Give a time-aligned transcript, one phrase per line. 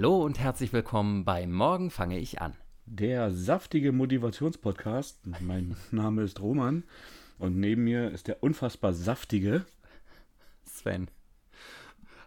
[0.00, 2.54] Hallo und herzlich willkommen bei Morgen fange ich an.
[2.86, 5.20] Der saftige Motivationspodcast.
[5.42, 6.84] Mein Name ist Roman
[7.38, 9.66] und neben mir ist der unfassbar saftige
[10.64, 11.08] Sven.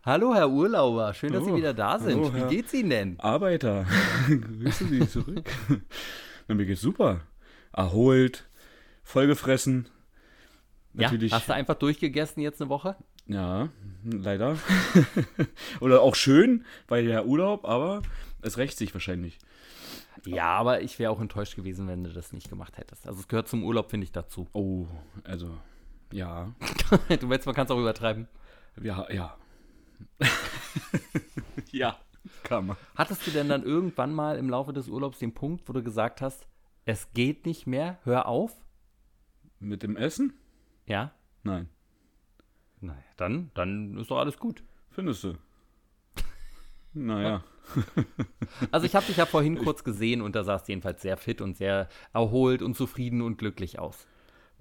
[0.05, 1.15] Hallo, Herr Urlauber.
[1.15, 2.23] Schön, dass Sie Oh, wieder da sind.
[2.23, 3.19] hallo, Wie geht's Ihnen denn?
[3.19, 3.87] Arbeiter.
[4.27, 5.49] Grüße Sie zurück.
[6.47, 7.21] Na, mir geht's super.
[7.71, 8.47] Erholt,
[9.01, 9.89] vollgefressen.
[10.93, 12.97] Natürlich, Ja, hast du einfach durchgegessen jetzt eine Woche?
[13.25, 13.69] ja,
[14.03, 14.57] leider.
[15.79, 18.01] Oder auch schön, weil ja Urlaub, aber
[18.41, 19.39] es rächt sich wahrscheinlich.
[20.25, 23.07] Ja, aber ich wäre auch enttäuscht gewesen, wenn du das nicht gemacht hättest.
[23.07, 24.47] Also es gehört zum Urlaub, finde ich, dazu.
[24.53, 24.87] Oh,
[25.23, 25.57] also,
[26.11, 26.53] ja,
[27.19, 28.27] du willst, man kann es auch übertreiben.
[28.81, 29.37] ja, ja.
[31.71, 31.97] ja,
[32.43, 32.77] kann man.
[32.95, 36.21] Hattest du denn dann irgendwann mal im Laufe des Urlaubs den Punkt, wo du gesagt
[36.21, 36.47] hast,
[36.85, 38.55] es geht nicht mehr, hör auf?
[39.59, 40.33] Mit dem Essen?
[40.85, 41.13] Ja?
[41.43, 41.69] Nein.
[42.83, 44.61] Naja, dann, dann ist doch alles gut.
[44.91, 45.33] Findest du?
[46.93, 47.43] Naja.
[48.71, 51.39] Also ich habe dich ja vorhin kurz gesehen und da sahst du jedenfalls sehr fit
[51.41, 54.05] und sehr erholt und zufrieden und glücklich aus.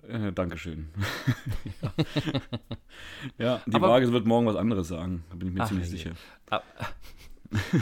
[0.07, 0.91] Äh, Dankeschön.
[1.83, 1.93] ja.
[3.39, 5.25] ja, die Aber- Waage wird morgen was anderes sagen.
[5.31, 5.97] Da bin ich mir Ach, ziemlich je.
[5.97, 6.13] sicher.
[6.49, 6.63] Ah,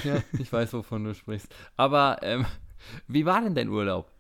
[0.05, 1.55] ja, ich weiß, wovon du sprichst.
[1.77, 2.47] Aber ähm,
[3.07, 4.11] wie war denn dein Urlaub?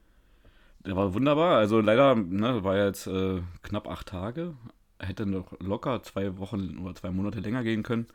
[0.86, 1.56] Der war wunderbar.
[1.58, 4.54] Also leider, ne, war jetzt äh, knapp acht Tage.
[5.00, 8.06] Hätte noch locker zwei Wochen oder zwei Monate länger gehen können.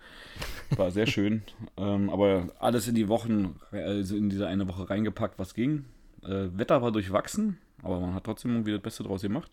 [0.76, 1.42] War sehr schön.
[1.78, 5.86] ähm, aber alles in die Wochen, also in diese eine Woche reingepackt, was ging.
[6.24, 9.52] Äh, Wetter war durchwachsen, aber man hat trotzdem irgendwie das Beste draus gemacht.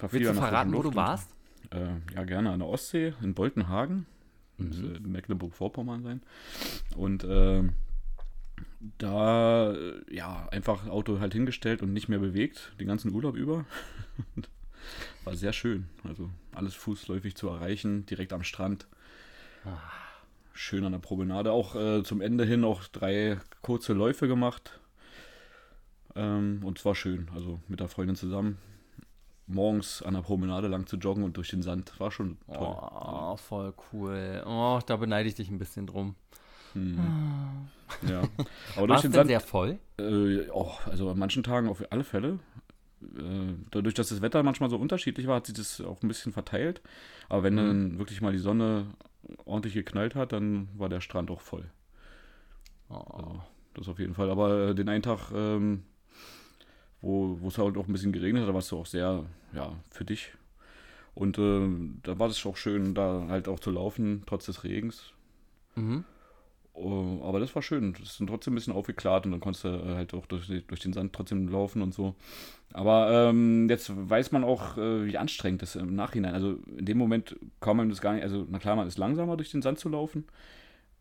[0.00, 1.30] War viel Willst du verraten, wo du warst?
[1.70, 4.06] Und, äh, ja, gerne an der Ostsee, in Boltenhagen.
[4.58, 4.96] Mhm.
[4.96, 6.22] Äh, Mecklenburg-Vorpommern sein.
[6.96, 7.74] Und ähm,
[8.98, 13.64] da, äh, ja, einfach Auto halt hingestellt und nicht mehr bewegt, den ganzen Urlaub über.
[15.28, 15.84] War sehr schön.
[16.04, 18.86] Also alles fußläufig zu erreichen, direkt am Strand.
[20.54, 21.52] Schön an der Promenade.
[21.52, 24.80] Auch äh, zum Ende hin auch drei kurze Läufe gemacht.
[26.16, 27.28] Ähm, und zwar schön.
[27.34, 28.56] Also mit der Freundin zusammen.
[29.46, 32.00] Morgens an der Promenade lang zu joggen und durch den Sand.
[32.00, 32.76] War schon toll.
[32.80, 34.42] Oh, voll cool.
[34.46, 36.14] Oh, da beneide ich dich ein bisschen drum.
[36.74, 38.22] Ja.
[38.76, 39.28] Aber War durch es den denn Sand.
[39.28, 39.78] sehr voll?
[39.98, 42.38] Äh, oh, also an manchen Tagen auf alle Fälle.
[43.02, 46.32] Äh, dadurch, dass das Wetter manchmal so unterschiedlich war, hat sich das auch ein bisschen
[46.32, 46.80] verteilt.
[47.28, 48.86] Aber wenn dann wirklich mal die Sonne
[49.44, 51.64] ordentlich geknallt hat, dann war der Strand auch voll.
[52.88, 53.40] Oh.
[53.78, 54.30] Das auf jeden Fall.
[54.30, 55.84] Aber äh, den einen Tag, ähm,
[57.00, 59.72] wo wo es halt auch ein bisschen geregnet hat, da warst du auch sehr, ja,
[59.90, 60.32] für dich.
[61.14, 61.68] Und äh,
[62.02, 65.12] da war es auch schön, da halt auch zu laufen, trotz des Regens.
[65.76, 66.04] Mhm.
[66.80, 67.92] Oh, aber das war schön.
[67.94, 70.46] Das ist dann trotzdem ein bisschen aufgeklärt und dann konntest du äh, halt auch durch,
[70.46, 72.14] durch den Sand trotzdem laufen und so.
[72.72, 76.34] Aber ähm, jetzt weiß man auch, äh, wie anstrengend das im Nachhinein.
[76.34, 78.22] Also in dem Moment kann man das gar nicht.
[78.22, 80.26] Also, na klar, man ist langsamer durch den Sand zu laufen.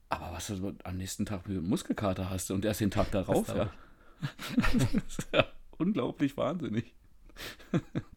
[0.10, 3.70] Aber was du am nächsten Tag für Muskelkater hast und erst den Tag darauf, ja.
[4.74, 5.46] das ist ja
[5.78, 6.96] unglaublich wahnsinnig.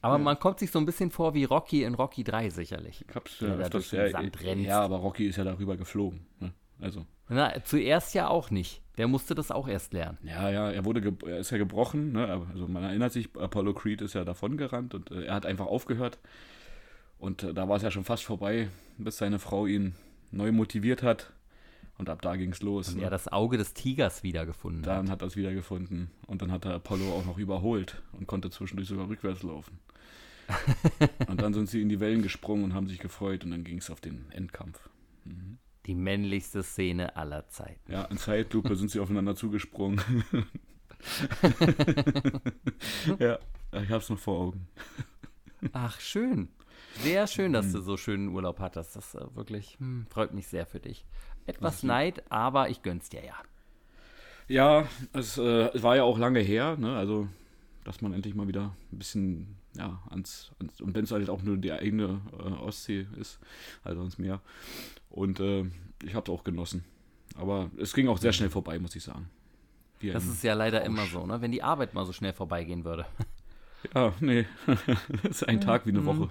[0.00, 3.04] Aber man kommt sich so ein bisschen vor wie Rocky in Rocky 3 sicherlich.
[3.08, 4.64] Ich hab's Ja, ja, da durch den ja, Sand rennst.
[4.64, 6.26] ja, aber Rocky ist ja darüber geflogen.
[6.40, 6.52] Ne?
[6.80, 7.06] Also.
[7.28, 8.82] Na, zuerst ja auch nicht.
[8.96, 10.18] Der musste das auch erst lernen.
[10.22, 12.46] Ja, ja, er wurde, er ist ja gebrochen, ne?
[12.52, 16.18] Also man erinnert sich, Apollo Creed ist ja davongerannt und äh, er hat einfach aufgehört.
[17.18, 19.94] Und äh, da war es ja schon fast vorbei, bis seine Frau ihn
[20.30, 21.32] neu motiviert hat.
[21.98, 22.90] Und ab da ging es los.
[22.90, 23.04] Und Ne?
[23.04, 24.88] er das Auge des Tigers wiedergefunden hat.
[24.98, 26.10] Dann hat er es wieder gefunden.
[26.26, 29.78] Und dann hat er Apollo auch noch überholt und konnte zwischendurch sogar rückwärts laufen.
[31.28, 33.78] und dann sind sie in die Wellen gesprungen und haben sich gefreut und dann ging
[33.78, 34.88] es auf den Endkampf.
[35.86, 37.92] Die männlichste Szene aller Zeiten.
[37.92, 40.00] Ja, in Zeitlupe sind sie aufeinander zugesprungen.
[43.18, 43.38] ja,
[43.72, 44.68] ich hab's noch vor Augen.
[45.72, 46.48] Ach, schön.
[47.02, 47.54] Sehr schön, Mhm.
[47.54, 48.96] dass du so schönen Urlaub hattest.
[48.96, 51.04] Das äh, wirklich hm, freut mich sehr für dich.
[51.46, 53.34] Etwas Neid, aber ich gönn's dir ja.
[54.48, 56.96] Ja, es äh, war ja auch lange her, ne?
[56.96, 57.28] Also,
[57.84, 61.42] dass man endlich mal wieder ein bisschen, ja, ans, ans und wenn es halt auch
[61.42, 63.38] nur die eigene äh, Ostsee ist,
[63.84, 64.40] also ans Meer.
[65.10, 65.64] Und äh,
[66.02, 66.84] ich habe es auch genossen.
[67.36, 69.28] Aber es ging auch sehr schnell vorbei, muss ich sagen.
[70.00, 71.40] Wie Das ist ja leider immer so, ne?
[71.40, 73.04] Wenn die Arbeit mal so schnell vorbeigehen würde.
[73.94, 74.46] ja, nee,
[75.22, 76.30] das ist ein Tag wie eine Woche.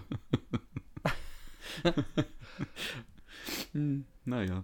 [4.25, 4.63] naja.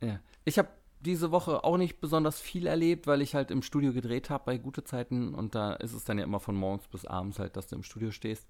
[0.00, 0.20] Ja.
[0.44, 0.68] Ich habe
[1.00, 4.58] diese Woche auch nicht besonders viel erlebt, weil ich halt im Studio gedreht habe bei
[4.58, 7.66] gute Zeiten und da ist es dann ja immer von morgens bis abends halt, dass
[7.66, 8.48] du im Studio stehst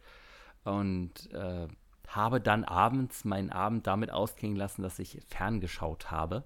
[0.65, 1.69] und äh,
[2.09, 6.45] habe dann abends meinen Abend damit ausklingen lassen, dass ich ferngeschaut habe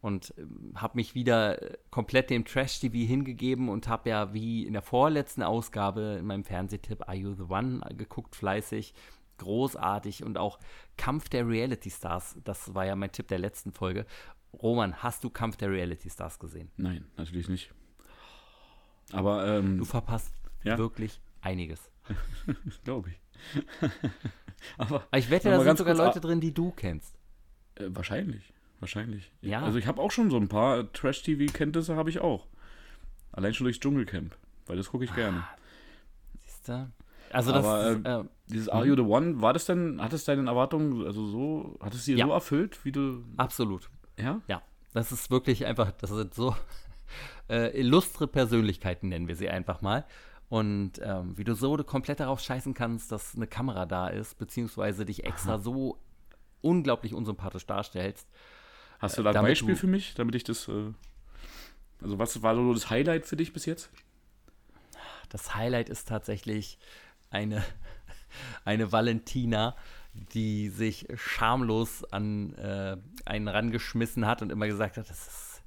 [0.00, 4.72] und ähm, habe mich wieder äh, komplett dem Trash-TV hingegeben und habe ja wie in
[4.72, 8.94] der vorletzten Ausgabe in meinem Fernsehtipp Are You the One geguckt, fleißig.
[9.40, 10.58] Großartig und auch
[10.96, 14.06] Kampf der Reality Stars, das war ja mein Tipp der letzten Folge.
[14.52, 16.70] Roman, hast du Kampf der Reality Stars gesehen?
[16.76, 17.72] Nein, natürlich nicht.
[19.12, 20.32] Aber ähm, Du verpasst
[20.62, 20.78] Ja?
[20.78, 21.90] wirklich einiges.
[22.84, 23.20] glaube ich.
[24.78, 27.16] Aber Aber ich wette, da sind sogar Leute drin, die du kennst.
[27.76, 28.52] Äh, wahrscheinlich.
[28.80, 29.30] Wahrscheinlich.
[29.42, 29.62] Ja.
[29.62, 32.46] Also ich habe auch schon so ein paar Trash-TV-Kenntnisse habe ich auch.
[33.32, 34.36] Allein schon durchs Dschungelcamp.
[34.66, 35.44] Weil das gucke ich gerne.
[36.38, 36.90] Siehst du?
[37.32, 40.24] Also das Aber, ist, äh, Dieses Are You the One, war das denn, hat es
[40.24, 42.26] deinen Erwartungen, also so, hat es dir Ja.
[42.26, 43.22] so erfüllt, wie du.
[43.36, 43.88] absolut.
[44.18, 44.40] Ja?
[44.48, 44.62] Ja,
[44.92, 46.56] das ist wirklich einfach, das sind so
[47.48, 50.04] äh, illustre Persönlichkeiten, nennen wir sie einfach mal.
[50.48, 55.06] Und ähm, wie du so komplett darauf scheißen kannst, dass eine Kamera da ist, beziehungsweise
[55.06, 55.96] dich extra so
[56.60, 58.28] unglaublich unsympathisch darstellst.
[58.98, 60.66] Hast du da ein Beispiel für mich, damit ich das.
[60.66, 60.92] Äh,
[62.02, 63.90] also, was war so das Highlight für dich bis jetzt?
[65.28, 66.78] Das Highlight ist tatsächlich
[67.30, 67.64] eine,
[68.64, 69.76] eine Valentina,
[70.12, 75.62] die sich schamlos an äh, einen rangeschmissen hat und immer gesagt hat, das ist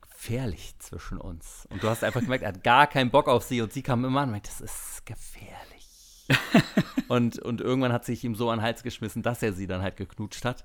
[0.00, 1.66] gefährlich zwischen uns.
[1.70, 4.04] Und du hast einfach gemerkt, er hat gar keinen Bock auf sie und sie kam
[4.04, 6.24] immer an und meinte, das ist gefährlich.
[7.08, 9.82] und, und irgendwann hat sich ihm so an den Hals geschmissen, dass er sie dann
[9.82, 10.64] halt geknutscht hat.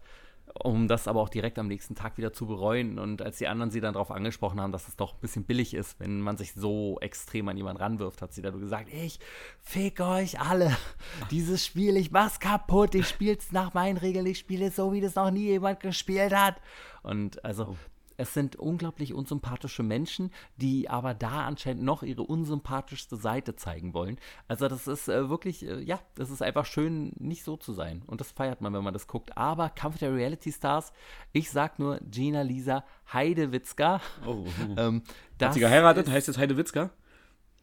[0.53, 2.97] Um das aber auch direkt am nächsten Tag wieder zu bereuen.
[2.97, 5.73] Und als die anderen sie dann darauf angesprochen haben, dass es doch ein bisschen billig
[5.73, 9.19] ist, wenn man sich so extrem an jemanden ranwirft, hat sie dann gesagt, ich
[9.61, 10.75] fick euch alle.
[11.31, 15.01] Dieses Spiel, ich mach's kaputt, ich spiel's nach meinen Regeln, ich spiele es so, wie
[15.01, 16.55] das noch nie jemand gespielt hat.
[17.03, 17.77] Und also,
[18.19, 24.17] es sind unglaublich unsympathische Menschen, die aber da anscheinend noch ihre unsympathischste Seite zeigen wollen.
[24.49, 28.01] Also das ist äh, wirklich, äh, ja, das ist einfach schön, nicht so zu sein.
[28.07, 29.37] Und das feiert man, wenn man das guckt.
[29.37, 30.91] Aber Kampf der Reality Stars,
[31.31, 32.83] ich sag nur Gina Lisa
[33.13, 34.01] Heidewitzka.
[34.25, 34.45] Oh.
[34.77, 35.01] Ähm,
[35.41, 36.09] Hat sie geheiratet?
[36.09, 36.91] Heißt jetzt Heidewitzka?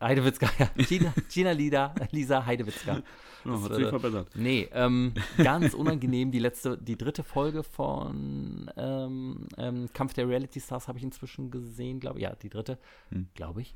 [0.01, 0.69] Heidewitzka, ja.
[0.85, 3.03] Gina, Gina Lida, Lisa Heidewitzka.
[3.45, 4.29] Das, hat sich äh, verbessert.
[4.35, 6.33] Nee, ähm, ganz unangenehm.
[6.33, 11.51] Die letzte, die dritte Folge von ähm, ähm, Kampf der Reality Stars habe ich inzwischen
[11.51, 12.25] gesehen, glaube ich.
[12.25, 12.79] Ja, die dritte,
[13.11, 13.29] Hm.
[13.35, 13.75] glaube ich.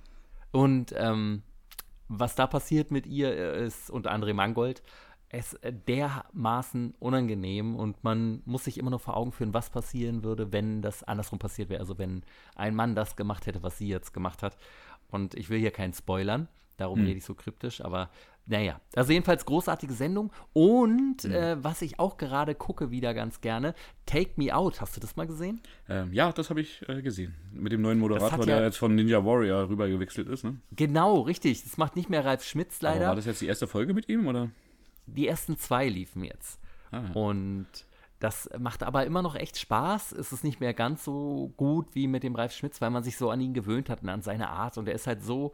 [0.50, 1.42] Und ähm,
[2.08, 4.82] was da passiert mit ihr äh, ist, und André Mangold,
[5.28, 10.24] es äh, dermaßen unangenehm und man muss sich immer nur vor Augen führen, was passieren
[10.24, 11.80] würde, wenn das andersrum passiert wäre.
[11.80, 12.22] Also wenn
[12.56, 14.56] ein Mann das gemacht hätte, was sie jetzt gemacht hat.
[15.10, 17.06] Und ich will hier keinen spoilern, darum Hm.
[17.06, 18.10] rede ich so kryptisch, aber
[18.46, 18.80] naja.
[18.96, 20.32] Also jedenfalls großartige Sendung.
[20.52, 21.32] Und Hm.
[21.32, 23.74] äh, was ich auch gerade gucke, wieder ganz gerne,
[24.06, 24.80] Take Me Out.
[24.80, 25.60] Hast du das mal gesehen?
[25.88, 27.34] Ähm, ja, das habe ich äh, gesehen.
[27.52, 30.42] Mit dem neuen Moderator, hat der ja- jetzt von Ninja Warrior rüber gewechselt ist.
[30.42, 30.56] Ne?
[30.72, 31.62] Genau, richtig.
[31.62, 33.08] Das macht nicht mehr Ralf Schmitz Aber leider.
[33.08, 34.26] war das jetzt die erste Folge mit ihm?
[34.26, 34.50] Oder?
[35.06, 36.58] Die ersten zwei liefen jetzt.
[36.92, 37.66] Ah, Und
[38.20, 40.12] das macht aber immer noch echt Spaß.
[40.12, 43.16] Es ist nicht mehr ganz so gut wie mit dem Ralf Schmitz, weil man sich
[43.16, 44.78] so an ihn gewöhnt hat und an seine Art.
[44.78, 45.52] Und er ist halt so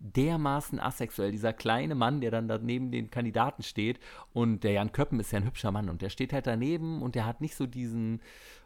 [0.00, 1.30] dermaßen asexuell.
[1.32, 3.98] Dieser kleine Mann, der dann da neben den Kandidaten steht.
[4.32, 5.88] Und der Jan Köppen ist ja ein hübscher Mann.
[5.88, 8.20] Und der steht halt daneben und der hat nicht so diesen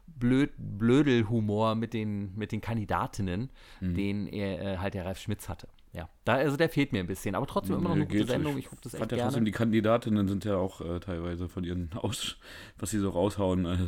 [0.07, 3.51] Blöd Blödelhumor mit den, mit den Kandidatinnen,
[3.81, 3.95] Mhm.
[3.95, 5.69] den er äh, halt der Ralf Schmitz hatte.
[5.93, 7.35] Ja, da, also der fehlt mir ein bisschen.
[7.35, 8.27] Aber trotzdem immer noch eine gute.
[8.27, 8.56] Sendung.
[8.56, 9.29] Ich gucke das echt fand ja gerne.
[9.29, 12.37] trotzdem, die Kandidatinnen sind ja auch äh, teilweise von ihren Aus,
[12.79, 13.67] was sie so raushauen.
[13.67, 13.85] Also,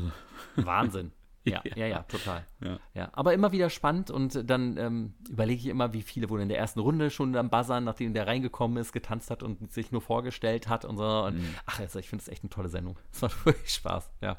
[0.56, 1.12] Wahnsinn.
[1.44, 1.72] Ja, Ja.
[1.76, 2.42] ja, ja, total.
[2.62, 2.78] ja.
[2.94, 6.48] Ja, aber immer wieder spannend und dann ähm, überlege ich immer, wie viele wohl in
[6.48, 10.00] der ersten Runde schon am Buzzern, nachdem der reingekommen ist, getanzt hat und sich nur
[10.00, 11.04] vorgestellt hat und so.
[11.06, 11.54] Und, Mhm.
[11.66, 12.98] Ach, also ich finde es echt eine tolle Sendung.
[13.12, 14.36] Es macht wirklich Spaß, ja.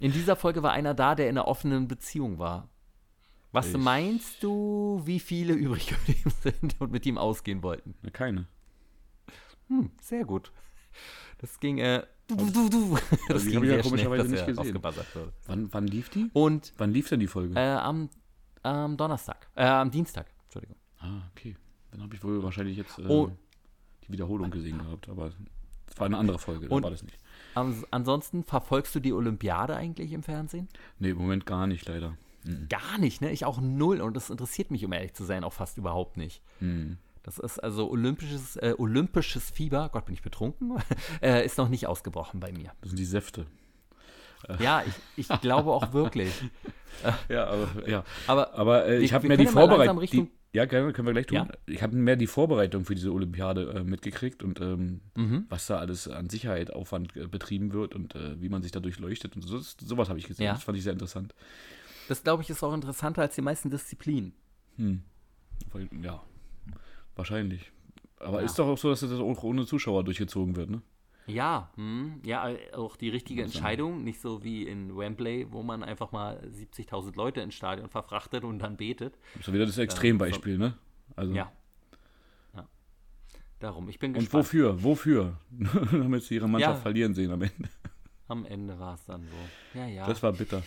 [0.00, 2.68] in dieser Folge war einer da, der in einer offenen Beziehung war.
[3.52, 7.94] Was Ich- meinst du, wie viele übrig geblieben sind und mit ihm ausgehen wollten?
[8.12, 8.46] Keine.
[9.68, 10.52] Hm, sehr gut.
[11.38, 12.98] Das ging, äh, du, du, du, du.
[13.28, 14.80] Das ging ja sehr schnell, komischerweise dass nicht er gesehen.
[15.46, 16.28] Wann, wann lief die?
[16.32, 17.54] Und Wann lief denn die Folge?
[17.54, 18.08] Äh, am,
[18.62, 19.48] am Donnerstag.
[19.54, 20.26] Äh, am Dienstag.
[20.44, 20.76] Entschuldigung.
[20.98, 21.56] ah, okay.
[21.92, 23.30] Dann habe ich wohl wahrscheinlich jetzt äh, Oh.
[24.06, 25.32] die Wiederholung gesehen gehabt, aber
[25.86, 27.18] es war eine andere Folge, da Und- war das nicht.
[27.90, 30.68] Ansonsten verfolgst du die Olympiade eigentlich im Fernsehen?
[30.98, 32.16] Nee, im Moment gar nicht, leider.
[32.44, 32.68] Mhm.
[32.68, 33.30] Gar nicht, ne?
[33.30, 34.00] Ich auch null.
[34.00, 36.42] Und das interessiert mich, um ehrlich zu sein, auch fast überhaupt nicht.
[36.60, 36.96] Mhm.
[37.22, 40.78] Das ist also olympisches, äh, olympisches Fieber, Gott, bin ich betrunken,
[41.22, 42.72] äh, ist noch nicht ausgebrochen bei mir.
[42.80, 43.46] Das sind die Säfte.
[44.58, 46.32] Ja, ich, ich glaube auch wirklich.
[47.28, 48.04] Ja, aber ja.
[48.26, 50.00] Aber Aber äh, ich habe mehr die Vorbereitung.
[50.00, 51.36] Die, ja, können wir gleich tun.
[51.36, 51.48] Ja?
[51.66, 55.44] Ich habe mehr die Vorbereitung für diese Olympiade äh, mitgekriegt und ähm, Mhm.
[55.50, 58.80] was da alles an Sicherheit, Aufwand äh, betrieben wird und äh, wie man sich da
[58.80, 59.58] durchleuchtet und so.
[59.58, 60.46] Sowas habe ich gesehen.
[60.46, 60.54] Ja.
[60.54, 61.34] Das fand ich sehr interessant.
[62.10, 64.32] Das, glaube ich, ist auch interessanter als die meisten Disziplinen.
[64.76, 65.02] Hm.
[66.02, 66.22] Ja,
[67.16, 67.70] wahrscheinlich.
[68.18, 68.46] Aber Ja.
[68.46, 70.82] ist doch auch so, dass das auch ohne Zuschauer durchgezogen wird, ne?
[71.26, 76.10] Ja, hm, ja, auch die richtige Entscheidung, nicht so wie in Wembley, wo man einfach
[76.10, 79.16] mal 70.000 Leute ins Stadion verfrachtet und dann betet.
[79.38, 80.74] Ist ja wieder das Extrembeispiel, ne?
[81.14, 81.52] Also, Ja.
[82.54, 82.66] ja.
[83.60, 83.88] darum.
[83.88, 84.44] Ich bin Und gespannt.
[84.44, 84.82] wofür?
[84.82, 85.36] Wofür?
[85.92, 86.82] Damit sie ihre Mannschaft Ja.
[86.82, 87.68] verlieren sehen am Ende.
[88.26, 89.78] Am Ende war es dann so.
[89.78, 90.06] Ja, ja.
[90.06, 90.62] Das war bitter.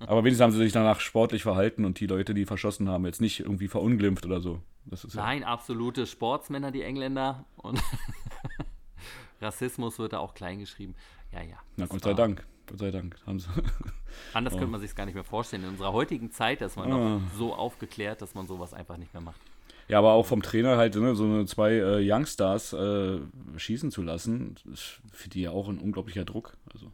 [0.00, 3.20] Aber wenigstens haben sie sich danach sportlich verhalten und die Leute, die verschossen haben, jetzt
[3.20, 4.60] nicht irgendwie verunglimpft oder so.
[4.90, 7.44] Ist ja, Nein, absolute Sportsmänner, die Engländer.
[7.56, 7.80] Und
[9.40, 10.94] Rassismus wird da auch klein geschrieben.
[11.32, 11.56] Ja, ja.
[11.76, 12.46] na, Gott sei Dank.
[12.66, 13.16] Gott sei Dank.
[13.26, 13.48] Haben sie.
[14.34, 15.64] Anders könnte man sich gar nicht mehr vorstellen.
[15.64, 16.96] In unserer heutigen Zeit ist man Ah.
[17.18, 19.40] noch so aufgeklärt, dass man sowas einfach nicht mehr macht.
[19.88, 23.18] Ja, aber auch vom Trainer halt, ne, so eine zwei äh, Youngstars äh,
[23.56, 26.56] schießen zu lassen, ist für die ja auch ein unglaublicher Druck.
[26.72, 26.92] Also,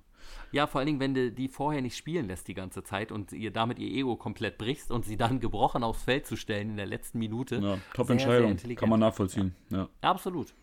[0.52, 3.32] Ja, vor allen Dingen, wenn du die vorher nicht spielen lässt die ganze Zeit und
[3.32, 6.76] ihr damit ihr Ego komplett brichst und sie dann gebrochen aufs Feld zu stellen in
[6.76, 7.56] der letzten Minute.
[7.56, 8.56] ja, sehr Top-Entscheidung.
[8.76, 9.54] Kann man nachvollziehen.
[9.70, 9.88] Ja.
[10.00, 10.54] Absolut.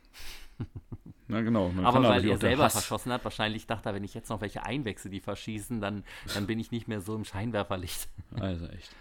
[1.27, 1.71] Na genau.
[1.83, 4.63] Aber weil er selber Hass- verschossen hat, wahrscheinlich dachte er, wenn ich jetzt noch welche
[4.65, 8.07] einwechsel, die verschießen, dann, dann bin ich nicht mehr so im Scheinwerferlicht.
[8.39, 8.95] Also echt.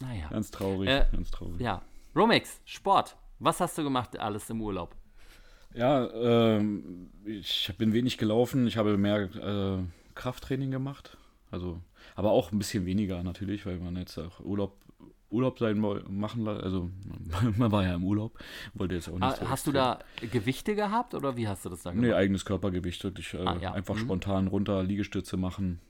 [0.00, 0.28] Naja.
[0.28, 0.88] Ganz traurig.
[0.88, 1.60] Äh, ganz traurig.
[1.60, 1.82] Ja.
[2.16, 3.16] Romex, Sport.
[3.38, 4.94] Was hast du gemacht alles im Urlaub?
[5.74, 8.66] Ja, ähm, ich bin wenig gelaufen.
[8.66, 9.82] Ich habe mehr äh,
[10.14, 11.16] Krafttraining gemacht.
[11.50, 11.80] Also,
[12.14, 14.76] aber auch ein bisschen weniger natürlich, weil man jetzt auch Urlaub,
[15.30, 16.90] Urlaub sein machen, also
[17.56, 18.38] man war ja im Urlaub,
[18.74, 19.98] wollte jetzt auch nicht Ah, so hast du da
[20.30, 22.18] Gewichte gehabt oder wie hast du das dann Nee, gemacht?
[22.18, 23.72] eigenes Körpergewicht, wirklich äh, Ah, ja.
[23.72, 24.00] einfach Mhm.
[24.00, 25.80] spontan runter, Liegestütze machen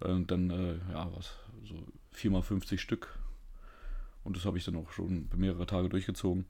[0.00, 1.74] und dann, äh, ja, was, so
[2.14, 3.18] 4x50 Stück.
[4.24, 6.44] Und das habe ich dann auch schon mehrere Tage durchgezogen.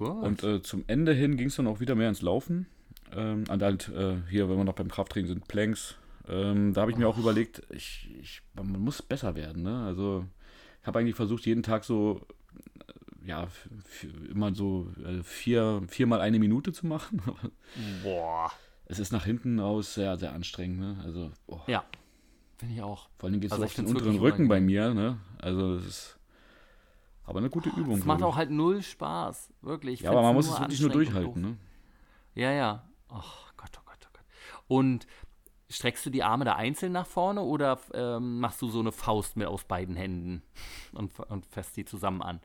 [0.00, 0.22] Gut.
[0.22, 2.66] Und äh, zum Ende hin ging es dann auch wieder mehr ins Laufen.
[3.14, 5.96] Ähm, und halt äh, hier, wenn wir noch beim Krafttraining sind, Planks.
[6.26, 9.62] Ähm, da habe ich mir auch überlegt, ich, ich, man muss besser werden.
[9.62, 9.84] Ne?
[9.84, 10.24] Also
[10.80, 12.22] ich habe eigentlich versucht, jeden Tag so,
[12.88, 13.48] äh, ja,
[14.30, 17.20] immer so äh, vier, viermal eine Minute zu machen.
[18.02, 18.50] Boah.
[18.86, 20.80] es ist nach hinten aus sehr, sehr anstrengend.
[20.80, 20.96] Ne?
[21.04, 21.84] Also oh, Ja.
[22.56, 23.10] Finde ich auch.
[23.18, 24.94] vor allem geht es Also so auf den unteren Rücken bei mir.
[24.94, 25.18] Ne?
[25.38, 26.19] Also das ist
[27.30, 27.98] aber eine gute Übung.
[27.98, 29.52] Es macht auch halt null Spaß.
[29.62, 29.94] Wirklich.
[29.94, 30.00] ich.
[30.00, 31.42] Ja, aber man muss es wirklich nur durchhalten.
[31.42, 31.56] Ne?
[32.34, 32.88] Ja, ja.
[33.08, 34.24] Ach Gott, oh Gott, oh Gott.
[34.68, 35.06] Und
[35.68, 39.36] streckst du die Arme da einzeln nach vorne oder ähm, machst du so eine Faust
[39.36, 40.42] mit aus beiden Händen
[40.92, 42.40] und, und fässt die zusammen an?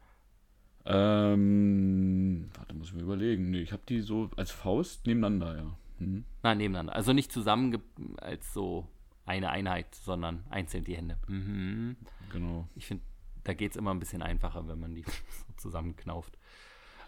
[0.86, 3.50] Ähm, warte, muss ich mir überlegen.
[3.50, 5.78] Nee, ich habe die so als Faust nebeneinander, ja.
[5.98, 6.26] Mhm.
[6.44, 6.96] Nein, nebeneinander.
[6.96, 7.82] Also nicht zusammen
[8.18, 8.88] als so
[9.26, 11.18] eine Einheit, sondern einzeln die Hände.
[11.28, 11.96] Mhm.
[12.32, 12.68] Genau.
[12.76, 13.04] Ich finde,
[13.46, 15.12] da geht es immer ein bisschen einfacher, wenn man die so
[15.58, 16.38] zusammenknauft.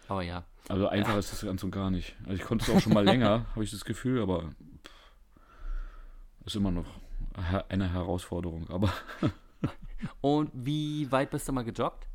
[0.08, 0.44] Aber ja.
[0.68, 2.16] Also einfach ist das ganz und gar nicht.
[2.24, 4.54] Also ich konnte es auch schon mal länger, habe ich das Gefühl, aber
[6.46, 6.86] ist immer noch
[7.68, 8.68] eine Herausforderung.
[8.70, 8.90] Aber
[10.22, 12.06] Und wie weit bist du mal gejoggt?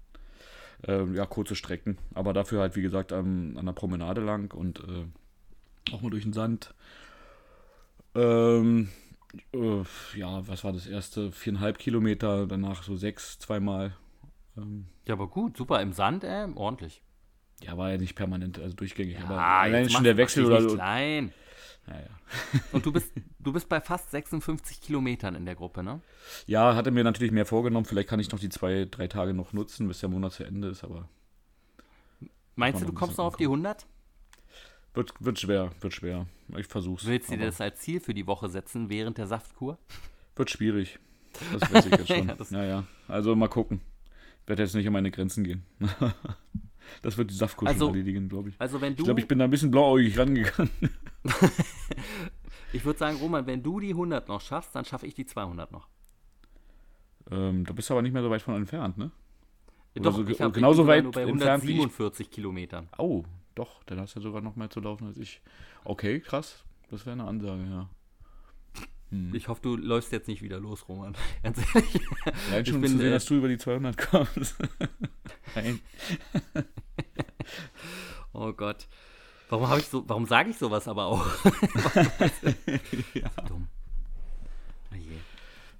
[0.87, 1.97] ähm, ja, kurze Strecken.
[2.13, 5.05] Aber dafür halt, wie gesagt, am- an der Promenade lang und äh,
[5.93, 6.73] auch mal durch den Sand.
[8.15, 8.89] Ähm,
[9.53, 9.83] äh,
[10.15, 11.31] ja, was war das erste?
[11.31, 13.95] Viereinhalb Kilometer, danach so sechs, zweimal.
[14.57, 15.81] Ähm, Ja, aber gut, super.
[15.81, 17.01] Im Sand, äh, ordentlich.
[17.61, 19.19] ja, war ja nicht permanent, also durchgängig.
[19.19, 20.75] aber Ah, allein schon der Wechsel oder so.
[20.75, 21.33] Klein.
[21.85, 22.07] Naja.
[22.71, 26.01] Und du bist, du bist bei fast 56 Kilometern in der Gruppe, ne?
[26.45, 27.85] Ja, hatte mir natürlich mehr vorgenommen.
[27.85, 30.69] Vielleicht kann ich noch die zwei, drei Tage noch nutzen, bis der Monat zu Ende
[30.69, 31.09] ist, aber
[32.55, 33.85] Meinst du, du kommst noch auf die 100?
[34.93, 36.27] wird, wird schwer, wird schwer.
[36.55, 37.05] Ich versuch's.
[37.05, 39.77] Willst du dir aber das als Ziel für die Woche setzen während der Saftkur?
[40.35, 40.99] Wird schwierig.
[41.51, 42.27] Das weiß ich jetzt schon.
[42.27, 42.83] Ja, ja, ja.
[43.07, 43.81] Also mal gucken.
[44.43, 45.63] Ich werde jetzt nicht an meine Grenzen gehen.
[47.01, 48.55] das wird die Saftkur Also, schon erledigen, glaube ich.
[48.59, 50.69] Also wenn du, Ich glaube, ich bin da ein bisschen blauäugig rangegangen.
[52.73, 55.71] ich würde sagen, Roman, wenn du die 100 noch schaffst, dann schaffe ich die 200
[55.71, 55.87] noch.
[57.31, 59.11] ähm, da bist du aber nicht mehr so weit von entfernt, ne?
[59.95, 61.77] Oder Doch, so- ich hab- genauso ich weit nur bei entfernt wie ich.
[61.77, 62.89] 147 Kilometern.
[62.97, 63.23] Oh,
[63.55, 65.41] doch, dann hast du ja sogar noch mehr zu laufen als ich.
[65.85, 66.65] Okay, krass.
[66.89, 67.89] Das wäre eine Ansage, ja.
[69.13, 69.35] Hm.
[69.35, 71.15] Ich hoffe, du läufst jetzt nicht wieder los, Roman.
[71.43, 72.01] Ganz ehrlich.
[72.49, 74.55] Allein Ich schon bin, zu sehen, äh, dass du über die 200 kommst.
[75.55, 75.79] Nein.
[78.35, 78.87] Oh Gott.
[79.49, 81.23] Warum habe ich so, warum sage ich sowas aber auch?
[83.47, 83.67] Dumm.
[84.91, 85.17] Oh je.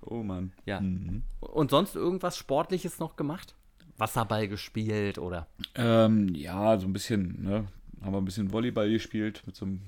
[0.01, 0.51] Oh Mann.
[0.67, 0.79] Ja.
[0.79, 1.23] Mhm.
[1.39, 3.55] Und sonst irgendwas Sportliches noch gemacht?
[3.97, 5.47] Wasserball gespielt oder?
[5.73, 7.67] Ähm, ja, so ein bisschen, ne?
[8.03, 9.81] Haben wir ein bisschen Volleyball gespielt mit so einem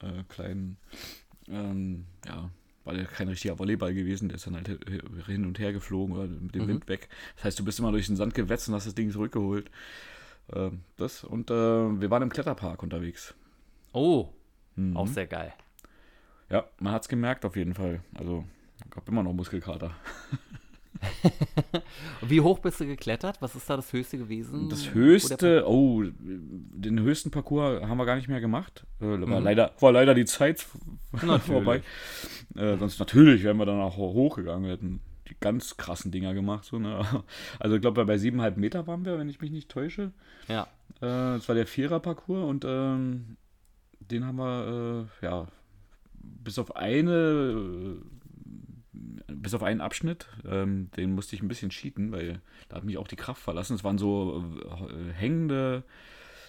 [0.00, 0.78] äh, kleinen,
[1.48, 2.48] ähm, ja,
[2.86, 4.78] war ja kein richtiger Volleyball gewesen, der ist dann halt hi-
[5.26, 6.68] hin und her geflogen oder mit dem Mhm.
[6.68, 7.08] Wind weg.
[7.34, 9.70] Das heißt, du bist immer durch den Sand gewetzt und hast das Ding zurückgeholt.
[10.54, 13.34] Ähm, das und äh, wir waren im Kletterpark unterwegs.
[13.92, 14.28] Oh,
[14.76, 14.96] Mhm.
[14.96, 15.52] auch sehr geil.
[16.50, 18.00] Ja, man hat's gemerkt auf jeden Fall.
[18.14, 18.44] Also,
[18.90, 19.90] gab immer noch Muskelkater.
[22.22, 23.40] Wie hoch bist du geklettert?
[23.42, 24.68] Was ist da das höchste gewesen?
[24.68, 28.86] Das der höchste, oh, den höchsten Parcours haben wir gar nicht mehr gemacht.
[29.00, 29.44] Äh, war, Mhm.
[29.44, 30.66] leider, war leider die Zeit.
[31.40, 31.82] vorbei.
[32.54, 34.64] Äh, sonst natürlich wären wir dann auch hochgegangen.
[34.64, 36.64] Wir hätten die ganz krassen Dinger gemacht.
[36.64, 37.04] So, ne?
[37.58, 40.12] Also ich glaube, bei siebeneinhalb Meter waren wir, wenn ich mich nicht täusche.
[40.48, 40.68] Ja.
[41.00, 43.36] Äh, das war der Vierer-Parcours und ähm,
[44.00, 45.48] den haben wir, äh, ja,
[46.18, 47.98] bis auf eine,
[48.98, 52.84] äh, bis auf einen Abschnitt, ähm, den musste ich ein bisschen cheaten, weil da hat
[52.84, 53.74] mich auch die Kraft verlassen.
[53.74, 54.44] Es waren so
[54.88, 55.84] äh, hängende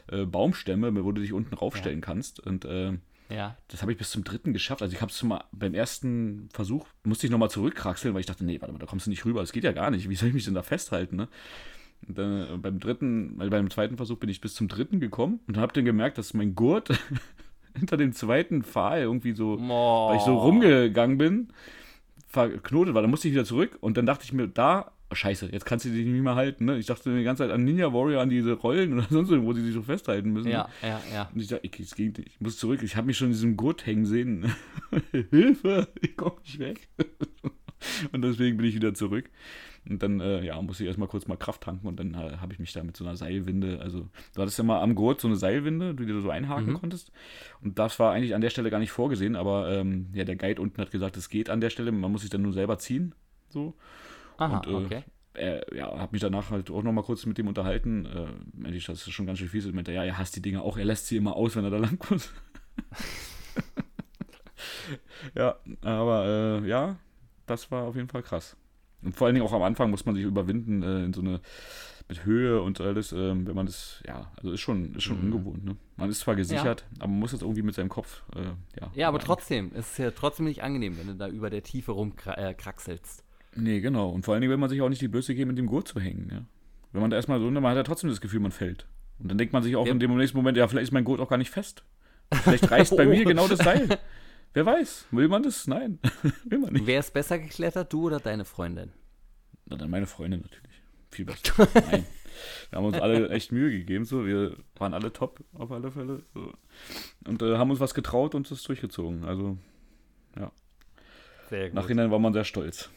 [0.08, 2.06] äh, Baumstämme, wo du dich unten raufstellen ja.
[2.06, 2.40] kannst.
[2.40, 2.94] Und äh,
[3.30, 3.58] ja.
[3.68, 4.82] das habe ich bis zum dritten geschafft.
[4.82, 8.60] Also ich habe es beim ersten Versuch, musste ich nochmal zurückkraxeln, weil ich dachte, nee,
[8.62, 10.10] warte mal, da kommst du nicht rüber, das geht ja gar nicht.
[10.10, 11.28] Wie soll ich mich denn da festhalten, ne?
[12.08, 15.40] Und dann, äh, beim dritten, weil beim zweiten Versuch bin ich bis zum dritten gekommen
[15.48, 16.90] und habe dann gemerkt, dass mein Gurt
[17.78, 20.10] hinter dem zweiten Pfahl irgendwie so, oh.
[20.10, 21.48] weil ich so rumgegangen bin,
[22.28, 23.02] verknotet war.
[23.02, 25.90] Dann musste ich wieder zurück und dann dachte ich mir, da, scheiße, jetzt kannst du
[25.90, 26.66] dich nicht mehr halten.
[26.66, 26.78] Ne?
[26.78, 29.64] Ich dachte die ganze Zeit an Ninja Warrior, an diese Rollen oder sonst wo sie
[29.64, 30.50] sich so festhalten müssen.
[30.50, 31.30] Ja, ja, ja.
[31.34, 32.30] Und ich dachte, es geht nicht.
[32.30, 32.82] Ich muss zurück.
[32.84, 34.54] Ich habe mich schon in diesem Gurt hängen sehen.
[35.30, 36.88] Hilfe, ich komme nicht weg.
[38.12, 39.30] und deswegen bin ich wieder zurück.
[39.90, 42.52] Und dann, äh, ja, musste ich erstmal kurz mal Kraft tanken und dann äh, habe
[42.52, 45.30] ich mich da mit so einer Seilwinde, also du hattest ja mal am Gurt so
[45.30, 46.80] eine Seilwinde, die du so einhaken mhm.
[46.80, 47.14] konntest.
[47.62, 50.62] Und das war eigentlich an der Stelle gar nicht vorgesehen, aber ähm, ja, der Guide
[50.62, 53.16] unten hat gesagt, es geht an der Stelle, man muss sich dann nur selber ziehen.
[53.50, 53.76] So.
[54.38, 55.04] Aha, und, äh, okay.
[55.34, 58.08] Er, ja, habe mich danach halt auch nochmal kurz mit dem unterhalten.
[58.66, 59.66] Äh, ich, das ist schon ganz schön fies.
[59.66, 61.70] Und meinte, ja, er hasst die Dinge auch, er lässt sie immer aus, wenn er
[61.70, 62.32] da lang muss.
[65.36, 66.98] ja, aber äh, ja,
[67.46, 68.58] das war auf jeden Fall krass.
[69.04, 71.40] Und vor allen Dingen auch am Anfang muss man sich überwinden äh, in so eine
[72.08, 75.34] mit Höhe und alles, ähm, wenn man das, ja, also ist schon, ist schon mhm.
[75.34, 75.66] ungewohnt.
[75.66, 75.76] Ne?
[75.98, 77.02] Man ist zwar gesichert, ja.
[77.02, 78.44] aber man muss jetzt irgendwie mit seinem Kopf, äh,
[78.80, 78.92] ja.
[78.96, 81.92] Ja, aber trotzdem, es ist ja trotzdem nicht angenehm, wenn du da über der Tiefe
[81.92, 83.24] rumkraxelst.
[83.58, 84.10] Nee, genau.
[84.10, 85.88] Und vor allen Dingen will man sich auch nicht die Böse geben, mit dem Gurt
[85.88, 86.30] zu hängen.
[86.32, 86.46] Ja?
[86.92, 88.88] Wenn man da erstmal so, man hat ja trotzdem das Gefühl, man fällt.
[89.20, 89.92] Und dann denkt man sich auch ja.
[89.92, 91.84] in dem nächsten Moment, ja, vielleicht ist mein Gurt auch gar nicht fest.
[92.32, 93.98] Vielleicht reißt bei mir genau das Seil.
[94.54, 95.68] Wer weiß, will man das?
[95.68, 96.00] Nein,
[96.46, 96.86] will man nicht.
[96.86, 98.92] Wer ist besser geklettert, du oder deine Freundin?
[99.66, 100.82] Na, dann meine Freundin natürlich.
[101.12, 101.68] Viel besser.
[101.90, 102.06] Nein.
[102.70, 104.26] Wir haben uns alle echt Mühe gegeben, so.
[104.26, 106.24] Wir waren alle top auf alle Fälle.
[106.34, 106.54] So.
[107.26, 109.26] Und äh, haben uns was getraut und es durchgezogen.
[109.26, 109.58] Also,
[110.38, 110.52] ja.
[111.50, 111.76] Sehr gut.
[111.76, 112.90] Nachhinein war man sehr stolz.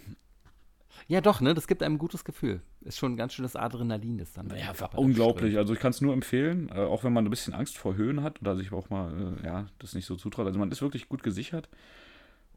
[1.10, 1.54] Ja, doch, ne?
[1.54, 2.60] Das gibt einem ein gutes Gefühl.
[2.82, 4.48] Ist schon ein ganz schönes Adrenalin, das dann.
[4.56, 5.56] Ja, war unglaublich.
[5.58, 8.22] Also ich kann es nur empfehlen, äh, auch wenn man ein bisschen Angst vor Höhen
[8.22, 10.46] hat oder sich auch mal, äh, ja, das nicht so zutraut.
[10.46, 11.68] Also man ist wirklich gut gesichert.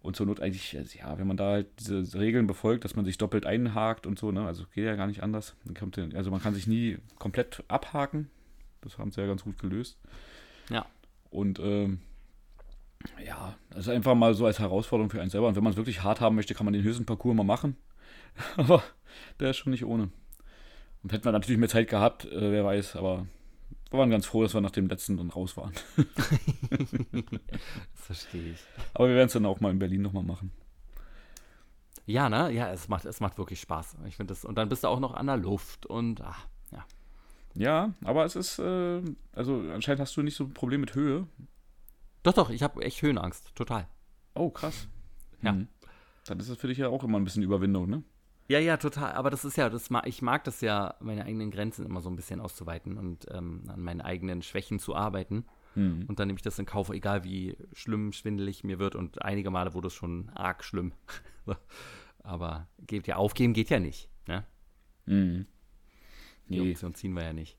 [0.03, 3.05] Und zur Not eigentlich, also ja, wenn man da halt diese Regeln befolgt, dass man
[3.05, 5.55] sich doppelt einhakt und so, ne, also geht ja gar nicht anders.
[6.13, 8.29] Also man kann sich nie komplett abhaken.
[8.81, 9.97] Das haben sie ja ganz gut gelöst.
[10.69, 10.85] Ja.
[11.31, 12.01] Und ähm,
[13.25, 15.47] ja, das ist einfach mal so als Herausforderung für einen selber.
[15.47, 17.77] Und wenn man es wirklich hart haben möchte, kann man den höchsten Parcours mal machen.
[18.57, 18.83] aber
[19.39, 20.09] der ist schon nicht ohne.
[21.03, 23.27] Und hätten wir natürlich mehr Zeit gehabt, äh, wer weiß, aber
[23.89, 25.73] wir waren ganz froh, dass wir nach dem letzten dann raus waren.
[26.71, 26.89] das
[27.93, 28.59] verstehe ich.
[28.93, 30.51] Aber wir werden es dann auch mal in Berlin nochmal machen.
[32.05, 32.51] Ja, ne?
[32.51, 33.97] Ja, es macht, es macht wirklich Spaß.
[34.07, 34.45] Ich finde das.
[34.45, 36.85] Und dann bist du auch noch an der Luft und ach, ja.
[37.55, 39.01] Ja, aber es ist, äh,
[39.33, 41.27] also anscheinend hast du nicht so ein Problem mit Höhe.
[42.23, 43.87] Doch, doch, ich habe echt Höhenangst, total.
[44.33, 44.87] Oh, krass.
[45.41, 45.51] Ja.
[45.51, 45.67] Hm.
[46.25, 48.03] Dann ist es für dich ja auch immer ein bisschen Überwindung, ne?
[48.53, 49.13] Ja, ja, total.
[49.13, 52.15] Aber das ist ja, das ich mag das ja, meine eigenen Grenzen immer so ein
[52.15, 55.45] bisschen auszuweiten und ähm, an meinen eigenen Schwächen zu arbeiten.
[55.73, 56.05] Mhm.
[56.07, 58.93] Und dann nehme ich das in Kauf, egal wie schlimm, schwindelig mir wird.
[58.93, 60.91] Und einige Male wurde es schon arg schlimm.
[62.19, 64.07] Aber geht ja aufgeben geht ja nicht.
[64.27, 64.45] Ne?
[65.07, 65.47] Mhm.
[66.47, 66.71] Die nee.
[66.71, 67.57] Option ziehen wir ja nicht.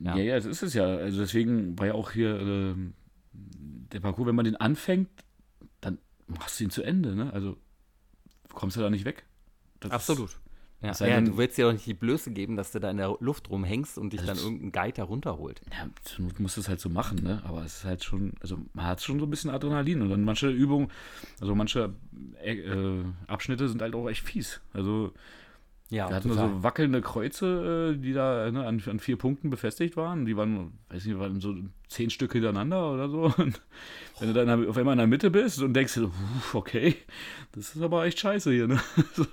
[0.00, 0.16] Ja.
[0.16, 0.84] ja, ja, das ist es ja.
[0.84, 2.74] Also deswegen war ja auch hier äh,
[3.32, 5.10] der Parcours, wenn man den anfängt,
[5.80, 7.14] dann machst du ihn zu Ende.
[7.14, 7.32] Ne?
[7.32, 7.56] Also
[8.52, 9.27] kommst du da nicht weg.
[9.80, 10.36] Das Absolut.
[10.80, 13.16] Ja, ja du willst dir doch nicht die Blöße geben, dass du da in der
[13.18, 15.60] Luft rumhängst und dich dann irgendein Guide da runterholt.
[15.72, 17.42] Ja, du musst es halt so machen, ne?
[17.44, 20.22] Aber es ist halt schon, also man hat schon so ein bisschen Adrenalin und dann
[20.22, 20.88] manche Übungen,
[21.40, 21.94] also manche
[22.44, 24.60] äh, Abschnitte sind halt auch echt fies.
[24.72, 25.12] Also
[25.90, 26.48] ja, wir hatten total.
[26.48, 30.26] so wackelnde Kreuze, äh, die da ne, an, an, vier Punkten befestigt waren.
[30.26, 31.54] Die waren, weiß nicht, waren so
[31.88, 33.22] zehn Stück hintereinander oder so.
[33.38, 33.60] Und
[34.20, 35.98] wenn du dann auf einmal in der Mitte bist und denkst,
[36.52, 36.94] okay,
[37.52, 38.68] das ist aber echt scheiße hier.
[38.68, 38.78] Ne?
[39.14, 39.24] so.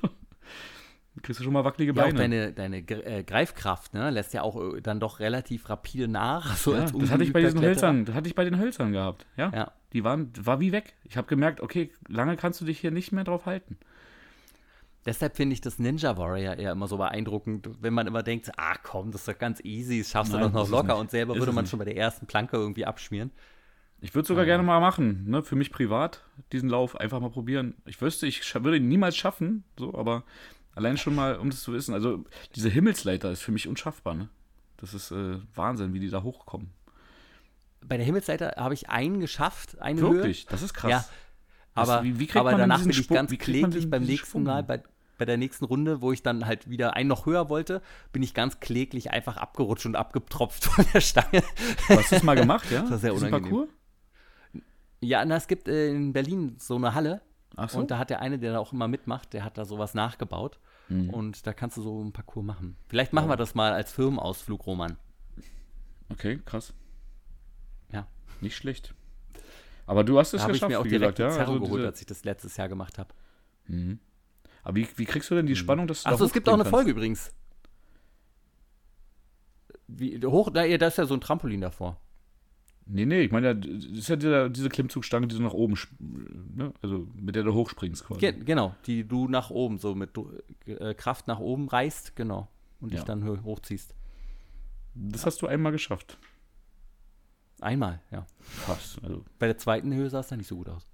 [1.22, 2.10] Kriegst du schon mal wackelige Beine.
[2.10, 6.08] Ja, auch deine, deine äh, Greifkraft ne, lässt ja auch äh, dann doch relativ rapide
[6.08, 6.58] nach.
[6.66, 9.26] So ja, das hatte ich bei diesen Hölzern, das hatte ich bei den Hölzern gehabt.
[9.38, 9.72] Ja, ja.
[9.94, 10.94] die waren, war wie weg.
[11.04, 13.78] Ich habe gemerkt, okay, lange kannst du dich hier nicht mehr drauf halten.
[15.06, 18.76] Deshalb finde ich das Ninja Warrior eher immer so beeindruckend, wenn man immer denkt, ah
[18.82, 21.36] komm, das ist doch ganz easy, das schaffst Nein, du doch noch locker und selber
[21.36, 23.32] würde man schon bei der ersten Planke irgendwie abschmieren.
[24.02, 24.54] Ich würde sogar ja.
[24.54, 25.44] gerne mal machen, ne?
[25.44, 27.76] für mich privat, diesen Lauf einfach mal probieren.
[27.86, 30.24] Ich wüsste, ich würde ihn niemals schaffen, so, aber
[30.76, 34.30] allein schon mal, um das zu wissen, also diese Himmelsleiter ist für mich unschaffbar, ne?
[34.78, 36.70] Das ist äh, Wahnsinn, wie die da hochkommen.
[37.82, 40.42] Bei der Himmelsleiter habe ich einen geschafft, eine Wirklich?
[40.42, 40.48] Höhe.
[40.50, 40.92] Das ist krass.
[40.92, 41.06] Ja,
[41.74, 44.82] aber, wie, wie aber danach bin ich ganz kläglich beim nächsten Mal bei,
[45.18, 48.34] bei der nächsten Runde, wo ich dann halt wieder einen noch höher wollte, bin ich
[48.34, 51.44] ganz kläglich einfach abgerutscht und abgetropft von der Stange.
[51.88, 52.82] Hast du das mal gemacht, ja?
[52.82, 53.58] Das war sehr Diesen unangenehm.
[53.58, 53.70] Parcours?
[55.02, 57.22] Ja, na, es gibt äh, in Berlin so eine Halle.
[57.68, 57.80] So.
[57.80, 60.60] Und da hat der eine, der da auch immer mitmacht, der hat da sowas nachgebaut.
[60.90, 61.10] Mhm.
[61.10, 62.76] Und da kannst du so einen Parcours machen.
[62.88, 64.98] Vielleicht machen wir das mal als Firmenausflug, Roman.
[66.10, 66.74] Okay, krass.
[67.92, 68.08] Ja.
[68.42, 68.94] Nicht schlecht.
[69.88, 71.38] Aber du hast es Da habe ich geschafft, mir auch wie direkt gesagt, ja.
[71.38, 73.14] Zerro Also geholt, diese, als ich das letztes Jahr gemacht habe.
[73.68, 74.00] mhm.
[74.64, 76.64] Aber wie, wie kriegst du denn die Spannung, dass du Achso, es gibt auch eine
[76.64, 77.32] hochspringen Folge übrigens.
[79.88, 82.02] Wie, hoch, da, da ist ja so ein Trampolin davor.
[82.88, 85.76] Nee, nee, ich meine, ja, das ist ja diese, diese Klimmzugstange, die du nach oben,
[86.56, 86.72] ne?
[86.84, 88.20] also mit der du hochspringst quasi.
[88.20, 90.12] Ge genau, die du nach oben, so mit
[90.68, 92.48] äh, Kraft nach oben reißt, genau.
[92.80, 93.06] Und dich Ja.
[93.06, 93.96] dann ho- hochziehst.
[94.94, 96.18] Das hast du einmal geschafft.
[97.60, 98.28] Einmal, ja.
[98.66, 100.86] Krass, also Bei der zweiten Höhe sah es dann nicht so gut aus.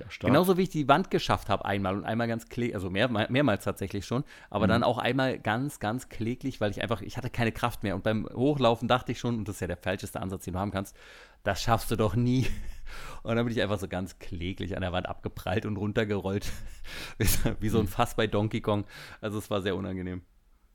[0.00, 0.30] Ja, stark.
[0.30, 3.64] Genauso wie ich die Wand geschafft habe einmal und einmal ganz kläglich, also mehr, mehrmals
[3.64, 4.70] tatsächlich schon, aber Mhm.
[4.70, 8.02] dann auch einmal ganz, ganz kläglich, weil ich einfach, ich hatte keine Kraft mehr und
[8.04, 10.70] beim Hochlaufen dachte ich schon, und das ist ja der falscheste Ansatz, den du haben
[10.70, 10.96] kannst,
[11.44, 12.46] das schaffst du doch nie.
[13.22, 16.50] Und dann bin ich einfach so ganz kläglich an der Wand abgeprallt und runtergerollt,
[17.18, 17.70] wie so- wie Mhm.
[17.70, 18.86] so ein Fass bei Donkey Kong.
[19.20, 20.22] Also es war sehr unangenehm.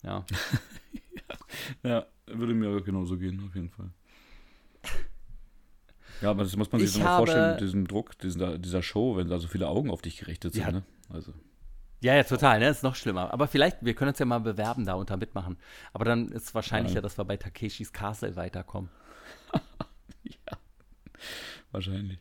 [0.03, 0.23] Ja.
[1.83, 3.89] Ja, würde mir genauso gehen, auf jeden Fall.
[6.21, 8.81] Ja, aber das muss man sich Ich auch habe- vorstellen, mit diesem Druck, dieser, dieser
[8.83, 10.71] Show, wenn da so viele Augen auf dich gerichtet sind, Ja.
[10.71, 10.83] ne?
[11.09, 11.33] Also,
[12.01, 12.69] Ja, ja, total, ne?
[12.69, 13.31] Ist noch schlimmer.
[13.33, 15.57] Aber vielleicht, wir können uns ja mal bewerben da und da mitmachen.
[15.93, 17.01] Aber dann ist es wahrscheinlicher, Ja.
[17.01, 18.89] dass wir bei Takeshis Castle weiterkommen.
[21.71, 22.19] wahrscheinlich.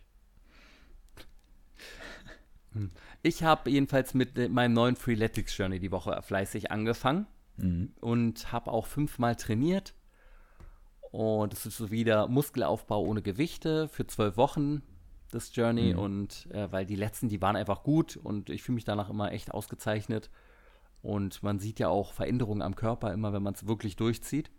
[3.23, 7.27] Ich habe jedenfalls mit äh, meinem neuen Freeletics Journey die Woche fleißig angefangen
[7.59, 7.93] Mhm.
[8.01, 9.93] und habe auch fünfmal trainiert.
[11.13, 14.83] Und es ist so wieder Muskelaufbau ohne Gewichte für zwölf Wochen,
[15.31, 15.93] das Journey.
[15.93, 15.99] Mhm.
[15.99, 19.31] Und äh, weil die letzten, die waren einfach gut und ich fühle mich danach immer
[19.31, 20.31] echt ausgezeichnet.
[21.03, 24.51] Und man sieht ja auch Veränderungen am Körper immer, wenn man es wirklich durchzieht.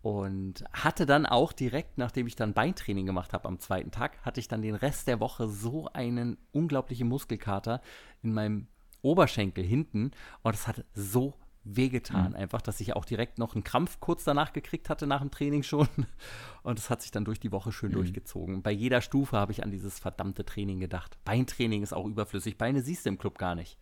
[0.00, 4.38] Und hatte dann auch direkt, nachdem ich dann Beintraining gemacht habe am zweiten Tag, hatte
[4.38, 7.80] ich dann den Rest der Woche so einen unglaublichen Muskelkater
[8.22, 8.68] in meinem
[9.00, 10.12] Oberschenkel hinten.
[10.42, 14.52] Und es hat so wehgetan, einfach, dass ich auch direkt noch einen Krampf kurz danach
[14.52, 15.88] gekriegt hatte, nach dem Training schon.
[16.62, 18.62] Und es hat sich dann durch die Woche schön durchgezogen.
[18.62, 21.16] Bei jeder Stufe habe ich an dieses verdammte Training gedacht.
[21.24, 22.58] Beintraining ist auch überflüssig.
[22.58, 23.78] Beine siehst du im Club gar nicht.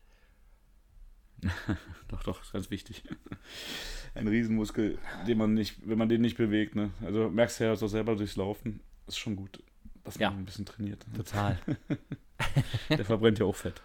[2.09, 3.03] Doch, doch, ist ganz wichtig.
[4.15, 6.91] Ein Riesenmuskel, den man nicht, wenn man den nicht bewegt, ne?
[7.03, 9.63] Also merkst du ja so selber durchs Laufen, ist schon gut,
[10.05, 10.29] dass man Ja.
[10.37, 11.07] ein bisschen trainiert.
[11.09, 11.15] ne?
[11.17, 11.59] Total.
[12.91, 13.81] Der verbrennt ja auch Fett.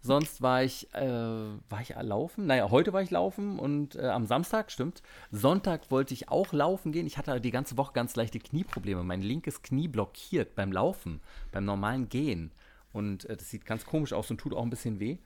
[0.00, 2.46] Sonst war ich, äh, war ich laufen?
[2.46, 5.02] Naja, heute war ich laufen und äh, am Samstag, stimmt.
[5.30, 7.06] Sonntag wollte ich auch laufen gehen.
[7.06, 9.02] Ich hatte die ganze Woche ganz leichte Knieprobleme.
[9.04, 11.20] Mein linkes Knie blockiert beim Laufen,
[11.52, 12.52] beim normalen Gehen.
[12.92, 15.18] Und äh, das sieht ganz komisch aus und tut auch ein bisschen weh.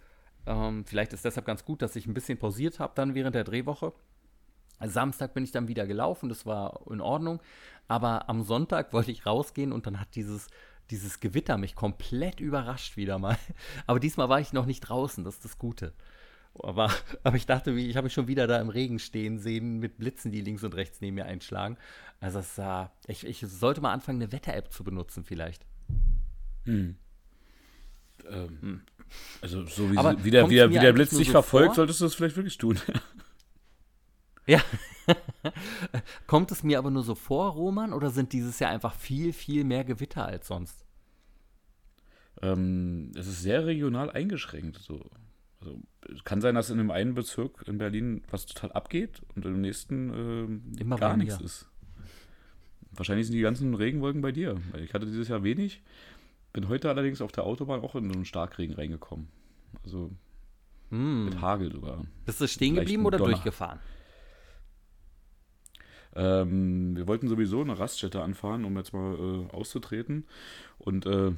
[0.46, 3.44] Ähm, vielleicht ist deshalb ganz gut, dass ich ein bisschen pausiert habe dann während der
[3.44, 3.92] Drehwoche.
[4.84, 7.40] Samstag bin ich dann wieder gelaufen, das war in Ordnung.
[7.88, 10.48] Aber am Sonntag wollte ich rausgehen und dann hat dieses,
[10.90, 13.38] dieses Gewitter mich komplett überrascht wieder mal.
[13.86, 15.92] Aber diesmal war ich noch nicht draußen, das ist das Gute.
[16.54, 16.90] Aber,
[17.22, 20.32] aber ich dachte, ich habe mich schon wieder da im Regen stehen sehen mit Blitzen,
[20.32, 21.78] die links und rechts neben mir einschlagen.
[22.20, 25.64] Also es sah, ich, ich sollte mal anfangen, eine Wetter-App zu benutzen vielleicht.
[26.64, 26.96] Hm.
[28.28, 28.82] Ähm,
[29.40, 31.74] Also so wie, Aber wie, der, wie, der, wie der Blitz dich so verfolgt, vor?
[31.76, 32.78] solltest du das vielleicht wirklich tun.
[34.46, 34.60] Ja.
[36.26, 39.64] Kommt es mir aber nur so vor, Roman, oder sind dieses Jahr einfach viel, viel
[39.64, 40.84] mehr Gewitter als sonst?
[42.40, 44.78] ähm, es ist sehr regional eingeschränkt.
[44.78, 45.10] So.
[45.60, 45.78] Also,
[46.12, 49.60] es kann sein, dass in dem einen Bezirk in Berlin was total abgeht und im
[49.60, 51.66] nächsten Immer gar nichts ist.
[52.90, 54.56] Wahrscheinlich sind die ganzen Regenwolken bei dir.
[54.82, 55.82] Ich hatte dieses Jahr wenig.
[56.52, 59.28] Bin heute allerdings auf der Autobahn auch in so einen Starkregen reingekommen.
[59.84, 60.10] Also
[60.90, 61.24] Hm.
[61.26, 62.04] mit Hagel sogar.
[62.26, 63.30] Bist du stehen geblieben oder Donner.
[63.30, 63.78] durchgefahren?
[66.14, 70.26] Ähm, wir wollten sowieso eine Raststätte anfahren, um jetzt mal äh, auszutreten.
[70.78, 71.32] Und äh,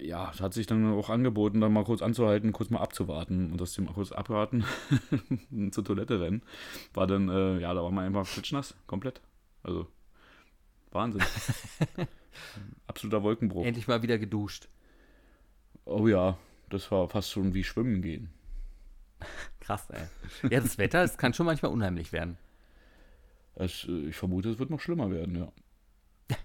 [0.00, 3.60] ja, es hat sich dann auch angeboten, dann mal kurz anzuhalten, kurz mal abzuwarten und
[3.60, 4.64] das mal kurz abwarten,
[5.70, 6.42] zur Toilette rennen.
[6.92, 9.20] War dann, äh, ja, da war man einfach klitschnass, komplett.
[9.62, 9.88] Also,
[10.92, 11.22] Wahnsinn.
[12.86, 13.64] Absoluter Wolkenbruch.
[13.64, 14.68] Endlich mal wieder geduscht.
[15.84, 16.38] Oh ja,
[16.70, 18.30] das war fast schon wie Schwimmen gehen.
[19.60, 20.06] Krass, ey.
[20.50, 22.38] Ja, das Wetter, es kann schon manchmal unheimlich werden.
[23.54, 25.52] Es, äh, ich vermute, es wird noch schlimmer werden, ja.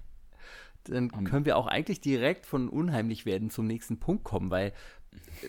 [0.85, 4.73] Dann können wir auch eigentlich direkt von unheimlich werden zum nächsten Punkt kommen, weil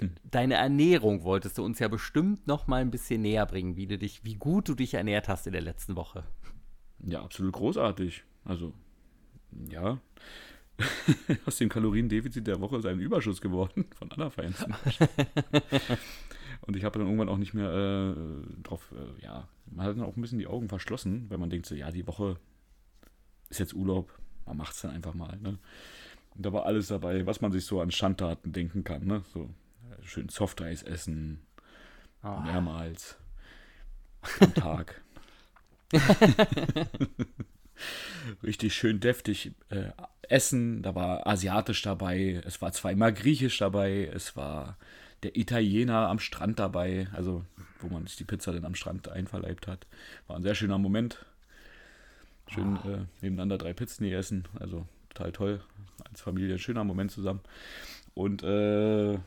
[0.00, 3.86] äh, deine Ernährung wolltest du uns ja bestimmt noch mal ein bisschen näher bringen, wie
[3.86, 6.24] du dich, wie gut du dich ernährt hast in der letzten Woche.
[7.04, 8.24] Ja, absolut großartig.
[8.44, 8.72] Also,
[9.70, 10.00] ja.
[11.46, 14.74] aus dem Kaloriendefizit der Woche ist ein Überschuss geworden von aller Feinsten.
[16.62, 20.04] Und ich habe dann irgendwann auch nicht mehr äh, drauf, äh, ja, man hat dann
[20.04, 22.36] auch ein bisschen die Augen verschlossen, weil man denkt so, ja, die Woche
[23.48, 24.12] ist jetzt Urlaub,
[24.46, 25.36] man macht es dann einfach mal.
[25.38, 25.58] Ne?
[26.36, 29.06] Und da war alles dabei, was man sich so an Schandtaten denken kann.
[29.06, 29.22] Ne?
[29.32, 29.50] So
[29.90, 31.40] äh, schön Softeis essen,
[32.22, 32.40] oh.
[32.40, 33.16] mehrmals
[34.40, 35.00] am Tag.
[38.42, 39.90] Richtig schön deftig äh,
[40.22, 40.82] essen.
[40.82, 42.40] Da war asiatisch dabei.
[42.44, 44.10] Es war zweimal griechisch dabei.
[44.12, 44.78] Es war
[45.22, 47.08] der Italiener am Strand dabei.
[47.12, 47.44] Also,
[47.80, 49.86] wo man sich die Pizza dann am Strand einverleibt hat.
[50.26, 51.24] War ein sehr schöner Moment.
[52.48, 52.88] Schön oh.
[52.88, 54.44] äh, nebeneinander drei Pizzen essen.
[54.58, 55.60] Also, total toll.
[56.08, 57.40] Als Familie ein schöner Moment zusammen.
[58.14, 59.18] Und äh,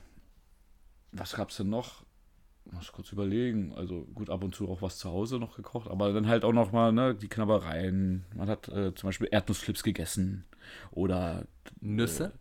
[1.11, 2.03] was gab es denn noch?
[2.71, 3.73] muss kurz überlegen.
[3.75, 6.53] Also gut, ab und zu auch was zu Hause noch gekocht, aber dann halt auch
[6.53, 8.25] noch mal ne, die Knabbereien.
[8.35, 10.45] Man hat äh, zum Beispiel Erdnussflips gegessen
[10.91, 11.45] oder
[11.81, 12.31] Nüsse.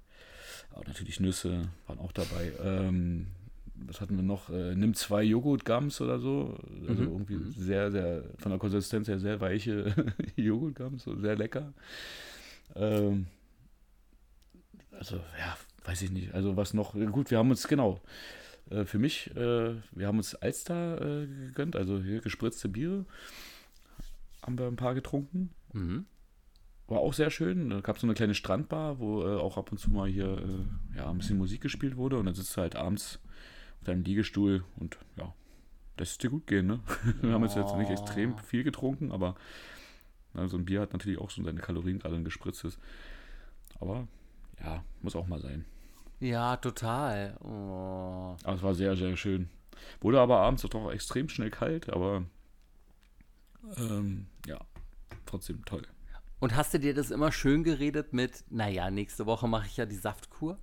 [0.74, 2.52] Äh, natürlich Nüsse waren auch dabei.
[2.62, 3.28] Ähm,
[3.86, 4.50] was hatten wir noch?
[4.50, 6.58] Äh, nimm zwei Joghurtgums oder so.
[6.88, 7.08] Also mhm.
[7.08, 7.52] irgendwie mhm.
[7.52, 9.94] sehr, sehr, von der Konsistenz her sehr weiche
[10.36, 11.72] Joghurtgums, so sehr lecker.
[12.74, 13.26] Ähm,
[14.92, 16.34] also, ja, weiß ich nicht.
[16.34, 16.94] Also, was noch?
[16.94, 18.00] Gut, wir haben uns, genau,
[18.70, 23.04] äh, für mich, äh, wir haben uns Alster äh, gegönnt, also hier gespritzte Biere.
[24.42, 25.50] Haben wir ein paar getrunken.
[25.72, 26.06] Mhm.
[26.88, 27.70] War auch sehr schön.
[27.70, 30.38] Da gab es so eine kleine Strandbar, wo äh, auch ab und zu mal hier
[30.38, 32.18] äh, ja, ein bisschen Musik gespielt wurde.
[32.18, 33.20] Und dann sitzt du halt abends
[33.84, 35.34] deinem Liegestuhl und ja,
[35.96, 36.80] das ist dir gut gehen, ne?
[37.20, 39.34] wir haben jetzt, jetzt nicht extrem viel getrunken, aber
[40.34, 42.78] na, so ein Bier hat natürlich auch so seine Kalorien, gerade ein gespritztes.
[43.78, 44.06] Aber
[44.62, 45.64] ja, muss auch mal sein.
[46.20, 47.36] Ja, total.
[47.40, 48.36] Oh.
[48.44, 49.50] Aber es war sehr, sehr schön.
[50.00, 52.24] Wurde aber abends doch extrem schnell kalt, aber
[53.76, 54.60] ähm, ja,
[55.26, 55.82] trotzdem toll.
[56.40, 59.86] Und hast du dir das immer schön geredet mit, naja, nächste Woche mache ich ja
[59.86, 60.58] die Saftkur?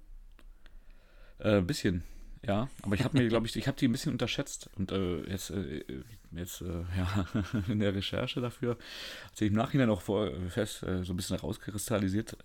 [1.40, 2.04] Äh, ein bisschen,
[2.46, 2.70] ja.
[2.82, 4.70] Aber ich habe mir, glaube ich, ich habe die ein bisschen unterschätzt.
[4.76, 5.84] Und äh, jetzt, äh,
[6.32, 7.26] jetzt äh, ja,
[7.68, 8.78] in der Recherche dafür
[9.26, 12.38] hat sich im Nachhinein auch vor, fest äh, so ein bisschen rauskristallisiert,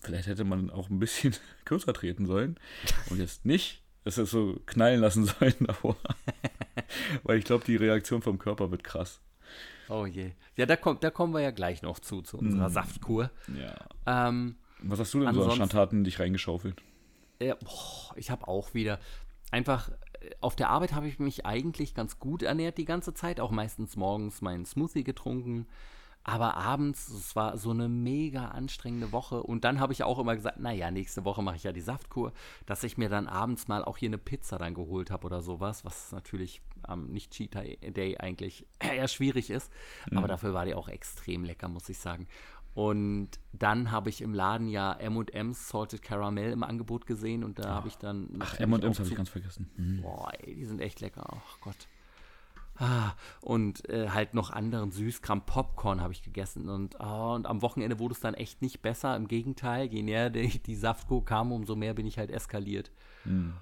[0.00, 1.34] vielleicht hätte man auch ein bisschen
[1.64, 2.58] kürzer treten sollen
[3.10, 5.96] und jetzt nicht dass es so knallen lassen sollen davor.
[7.22, 9.20] Weil ich glaube, die Reaktion vom Körper wird krass.
[9.88, 10.32] Oh je.
[10.56, 12.72] Ja, da, kommt, da kommen wir ja gleich noch zu, zu unserer mm.
[12.72, 13.30] Saftkur.
[13.58, 14.28] Ja.
[14.28, 16.80] Ähm, Was hast du denn so an Schandtaten dich reingeschaufelt?
[17.40, 19.00] Ja, boah, ich habe auch wieder
[19.50, 23.40] einfach äh, auf der Arbeit habe ich mich eigentlich ganz gut ernährt die ganze Zeit,
[23.40, 25.66] auch meistens morgens meinen Smoothie getrunken.
[26.22, 29.42] Aber abends, es war so eine mega anstrengende Woche.
[29.42, 32.32] Und dann habe ich auch immer gesagt, naja, nächste Woche mache ich ja die Saftkur,
[32.66, 35.84] dass ich mir dann abends mal auch hier eine Pizza dann geholt habe oder sowas,
[35.84, 37.54] was natürlich am ähm, nicht-Cheat
[37.96, 39.72] Day eigentlich eher schwierig ist.
[40.10, 40.18] Mhm.
[40.18, 42.26] Aber dafür war die auch extrem lecker, muss ich sagen.
[42.74, 47.74] Und dann habe ich im Laden ja M&M's Salted Caramel im Angebot gesehen und da
[47.74, 49.70] habe ich dann Ach, M&M's habe ich ganz vergessen.
[49.76, 50.02] Mhm.
[50.02, 51.26] Boah, ey, die sind echt lecker.
[51.28, 51.88] Ach Gott.
[52.80, 55.44] Ah, und äh, halt noch anderen Süßkram.
[55.44, 56.70] Popcorn habe ich gegessen.
[56.70, 59.14] Und, oh, und am Wochenende wurde es dann echt nicht besser.
[59.16, 62.90] Im Gegenteil, je näher die, die Saftko kam, umso mehr bin ich halt eskaliert.
[63.24, 63.52] Mhm.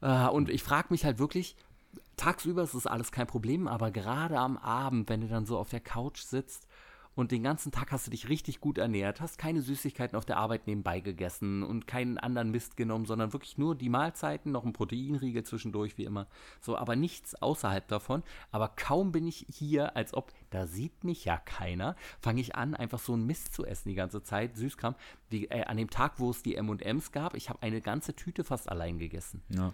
[0.00, 1.56] Ah, und ich frage mich halt wirklich,
[2.16, 5.70] tagsüber ist das alles kein Problem, aber gerade am Abend, wenn du dann so auf
[5.70, 6.68] der Couch sitzt
[7.14, 10.38] und den ganzen Tag hast du dich richtig gut ernährt, hast keine Süßigkeiten auf der
[10.38, 14.72] Arbeit nebenbei gegessen und keinen anderen Mist genommen, sondern wirklich nur die Mahlzeiten, noch ein
[14.72, 16.26] Proteinriegel zwischendurch, wie immer.
[16.60, 18.22] So, aber nichts außerhalb davon.
[18.50, 22.74] Aber kaum bin ich hier, als ob, da sieht mich ja keiner, fange ich an,
[22.74, 24.94] einfach so einen Mist zu essen die ganze Zeit, Süßkram.
[25.30, 28.44] Die, äh, an dem Tag, wo es die M&M's gab, ich habe eine ganze Tüte
[28.44, 29.42] fast allein gegessen.
[29.48, 29.72] Ja.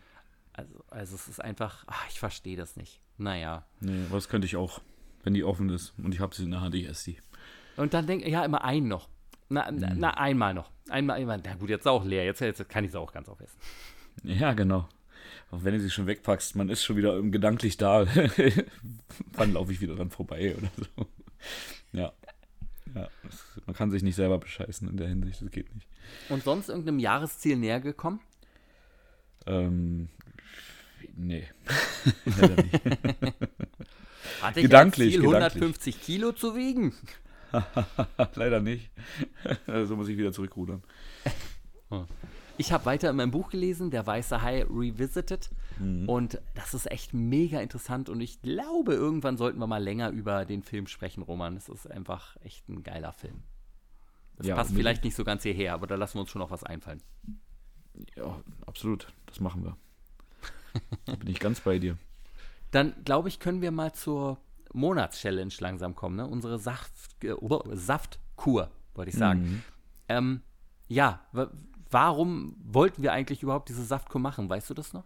[0.52, 3.00] Also, also es ist einfach, ach, ich verstehe das nicht.
[3.16, 3.64] Naja.
[3.80, 4.80] Nee, was könnte ich auch,
[5.22, 7.18] wenn die offen ist und ich habe sie in der Hand, ich esse die.
[7.78, 9.08] Und dann denke ich, ja, immer ein noch.
[9.48, 9.94] Na, mhm.
[9.96, 10.70] na, einmal noch.
[10.88, 11.40] Einmal, einmal.
[11.44, 12.24] Na gut, jetzt ist auch leer.
[12.24, 13.58] Jetzt, jetzt kann ich es auch ganz aufessen.
[14.24, 14.88] Ja, genau.
[15.50, 18.06] Auch wenn du sie schon wegpackst, man ist schon wieder gedanklich da.
[19.32, 21.06] Wann laufe ich wieder dann vorbei oder so.
[21.92, 22.12] Ja.
[22.94, 23.08] ja
[23.64, 25.86] man kann sich nicht selber bescheißen in der Hinsicht, das geht nicht.
[26.28, 28.20] Und sonst irgendeinem Jahresziel näher gekommen?
[29.46, 30.08] Ähm,
[31.16, 31.48] nee.
[34.42, 36.00] Hatte ich gedanklich, Ziel, 150 gedanklich.
[36.02, 36.92] Kilo zu wiegen?
[38.34, 38.90] Leider nicht.
[39.66, 40.82] so muss ich wieder zurückrudern.
[42.60, 45.48] Ich habe weiter in meinem Buch gelesen, Der Weiße Hai Revisited.
[45.78, 46.08] Mhm.
[46.08, 48.08] Und das ist echt mega interessant.
[48.08, 51.56] Und ich glaube, irgendwann sollten wir mal länger über den Film sprechen, Roman.
[51.56, 53.44] Es ist einfach echt ein geiler Film.
[54.36, 56.50] Das ja, passt vielleicht nicht so ganz hierher, aber da lassen wir uns schon noch
[56.50, 57.00] was einfallen.
[58.16, 59.06] Ja, absolut.
[59.26, 59.76] Das machen wir.
[61.06, 61.96] da bin ich ganz bei dir.
[62.72, 64.38] Dann glaube ich, können wir mal zur
[64.72, 66.26] Monatschallenge langsam kommen, ne?
[66.26, 67.34] unsere Saft, äh,
[67.72, 69.40] Saftkur, wollte ich sagen.
[69.40, 69.62] Mhm.
[70.08, 70.40] Ähm,
[70.88, 71.20] ja,
[71.90, 74.48] warum wollten wir eigentlich überhaupt diese Saftkur machen?
[74.48, 75.04] Weißt du das noch?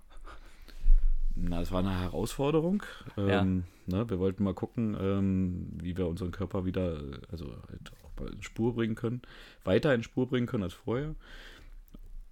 [1.35, 2.83] Na, es war eine Herausforderung.
[3.17, 3.99] Ähm, ja.
[3.99, 8.43] ne, wir wollten mal gucken, ähm, wie wir unseren Körper wieder, also halt auch in
[8.43, 9.23] Spur bringen können,
[9.65, 11.15] weiter in Spur bringen können als vorher.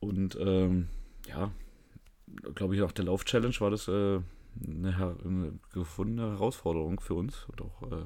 [0.01, 0.89] Und ähm,
[1.27, 1.51] ja,
[2.55, 4.21] glaube ich, nach der Lauf-Challenge war das äh,
[4.65, 7.47] eine, eine, gefundene Herausforderung für uns.
[7.49, 8.05] Und auch, äh,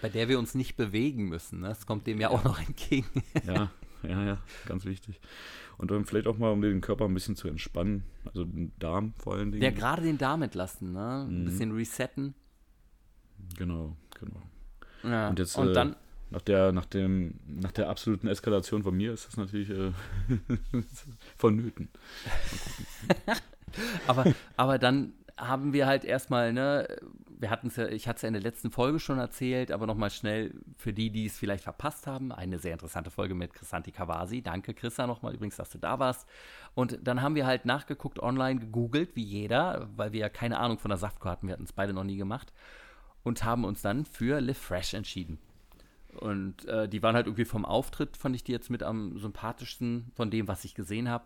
[0.00, 1.60] Bei der wir uns nicht bewegen müssen.
[1.60, 1.68] Ne?
[1.68, 2.36] Das kommt dem ja, ja.
[2.36, 3.06] auch noch entgegen.
[3.46, 3.70] ja,
[4.02, 5.20] ja, ja, ganz wichtig.
[5.78, 8.04] Und dann vielleicht auch mal, um den Körper ein bisschen zu entspannen.
[8.24, 9.62] Also den Darm vor allen Dingen.
[9.62, 11.26] Ja, gerade den Darm entlasten, ne?
[11.28, 11.44] Ein mhm.
[11.44, 12.34] bisschen resetten.
[13.56, 14.42] Genau, genau.
[15.02, 15.96] Ja, und jetzt, und äh, dann.
[16.30, 19.92] Nach der, nach, dem, nach der absoluten Eskalation von mir ist das natürlich äh,
[21.36, 21.90] vonnöten.
[24.06, 26.86] aber, aber dann haben wir halt erstmal, ne,
[27.38, 29.86] wir hatten es ja, ich hatte es ja in der letzten Folge schon erzählt, aber
[29.86, 33.92] nochmal schnell für die, die es vielleicht verpasst haben, eine sehr interessante Folge mit Chrisanti
[33.92, 34.42] Kawasi.
[34.42, 36.28] Danke, Chrissa, nochmal übrigens, dass du da warst.
[36.74, 40.78] Und dann haben wir halt nachgeguckt, online gegoogelt, wie jeder, weil wir ja keine Ahnung
[40.78, 42.52] von der Saftkur hatten, wir hatten es beide noch nie gemacht
[43.22, 45.38] und haben uns dann für Live Fresh entschieden.
[46.20, 50.10] Und äh, die waren halt irgendwie vom Auftritt, fand ich die jetzt mit am sympathischsten
[50.14, 51.24] von dem, was ich gesehen habe.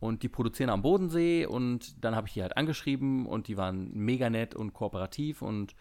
[0.00, 3.90] Und die produzieren am Bodensee und dann habe ich die halt angeschrieben und die waren
[3.92, 5.74] mega nett und kooperativ und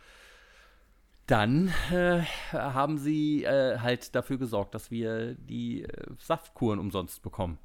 [1.27, 2.21] dann äh,
[2.53, 7.59] haben sie äh, halt dafür gesorgt, dass wir die äh, Saftkuren umsonst bekommen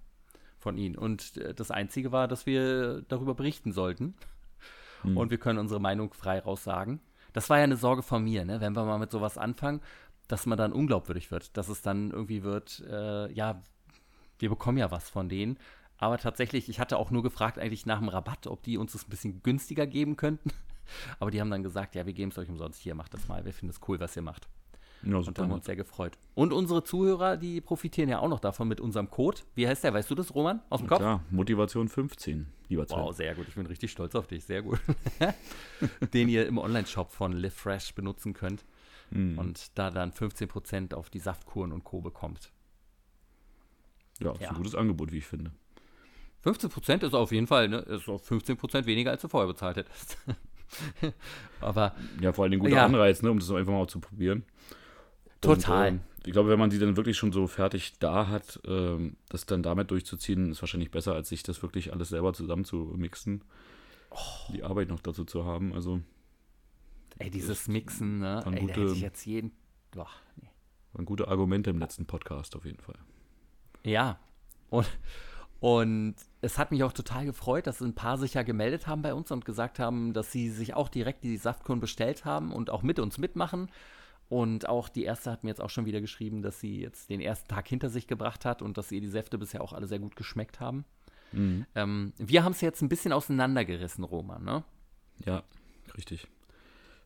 [0.58, 0.96] von ihnen.
[0.96, 4.14] Und äh, das Einzige war, dass wir darüber berichten sollten.
[5.02, 5.16] Hm.
[5.16, 7.00] Und wir können unsere Meinung frei raussagen.
[7.32, 8.60] Das war ja eine Sorge von mir, ne?
[8.60, 9.80] wenn wir mal mit sowas anfangen,
[10.26, 11.56] dass man dann unglaubwürdig wird.
[11.56, 13.62] Dass es dann irgendwie wird, äh, ja,
[14.38, 15.56] wir bekommen ja was von denen.
[16.02, 19.06] Aber tatsächlich, ich hatte auch nur gefragt eigentlich nach dem Rabatt, ob die uns das
[19.06, 20.50] ein bisschen günstiger geben könnten.
[21.20, 22.80] Aber die haben dann gesagt, ja, wir geben es euch umsonst.
[22.80, 23.44] Hier, macht das mal.
[23.44, 24.48] Wir finden es cool, was ihr macht.
[25.04, 26.18] Ja, und da haben wir uns sehr gefreut.
[26.34, 29.42] Und unsere Zuhörer, die profitieren ja auch noch davon mit unserem Code.
[29.54, 29.94] Wie heißt der?
[29.94, 30.60] Weißt du das, Roman?
[30.70, 31.02] Aus dem Kopf?
[31.02, 32.98] Ja, Motivation 15, lieber Zeit.
[32.98, 33.46] Wow, sehr gut.
[33.46, 34.44] Ich bin richtig stolz auf dich.
[34.44, 34.80] Sehr gut.
[36.12, 38.64] Den ihr im Online-Shop von Live Fresh benutzen könnt.
[39.10, 39.38] Mm.
[39.38, 42.00] Und da dann 15% auf die Saftkuren und Co.
[42.00, 42.50] bekommt.
[44.20, 44.48] Ja, ist ja.
[44.50, 45.52] ein gutes Angebot, wie ich finde.
[46.42, 49.46] 15 Prozent ist auf jeden Fall, ne, ist auf 15 Prozent weniger, als du vorher
[49.46, 50.18] bezahlt hättest.
[51.60, 51.94] Aber.
[52.20, 52.84] Ja, vor allem ein guter ja.
[52.84, 54.44] Anreiz, ne, um das einfach mal zu probieren.
[55.40, 55.92] Total.
[55.92, 59.12] Und, äh, ich glaube, wenn man die dann wirklich schon so fertig da hat, äh,
[59.28, 62.92] das dann damit durchzuziehen, ist wahrscheinlich besser, als sich das wirklich alles selber zusammen zu
[62.96, 63.42] mixen.
[64.10, 64.52] Oh.
[64.52, 65.72] Die Arbeit noch dazu zu haben.
[65.74, 66.00] Also.
[67.18, 68.42] Ey, dieses Mixen, ne?
[68.46, 69.52] Ey, gute, da ich jetzt jeden.
[69.92, 70.08] Boah,
[70.40, 70.48] nee.
[70.92, 72.98] Waren gute Argumente im letzten Podcast auf jeden Fall.
[73.84, 74.18] Ja.
[74.70, 74.88] Und
[75.62, 79.14] und es hat mich auch total gefreut, dass ein paar sich ja gemeldet haben bei
[79.14, 82.82] uns und gesagt haben, dass sie sich auch direkt die Saftkuren bestellt haben und auch
[82.82, 83.70] mit uns mitmachen.
[84.28, 87.20] Und auch die erste hat mir jetzt auch schon wieder geschrieben, dass sie jetzt den
[87.20, 90.00] ersten Tag hinter sich gebracht hat und dass ihr die Säfte bisher auch alle sehr
[90.00, 90.84] gut geschmeckt haben.
[91.30, 91.64] Mhm.
[91.76, 94.64] Ähm, wir haben es jetzt ein bisschen auseinandergerissen, Roman, ne?
[95.24, 95.44] Ja,
[95.96, 96.26] richtig.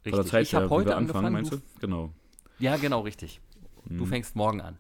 [0.07, 0.29] richtig.
[0.29, 1.61] Zeit, ich habe heute angefangen, meinst du?
[1.81, 2.11] Genau.
[2.59, 3.39] Ja, genau, richtig.
[3.85, 3.99] Mhm.
[3.99, 4.79] Du fängst morgen an.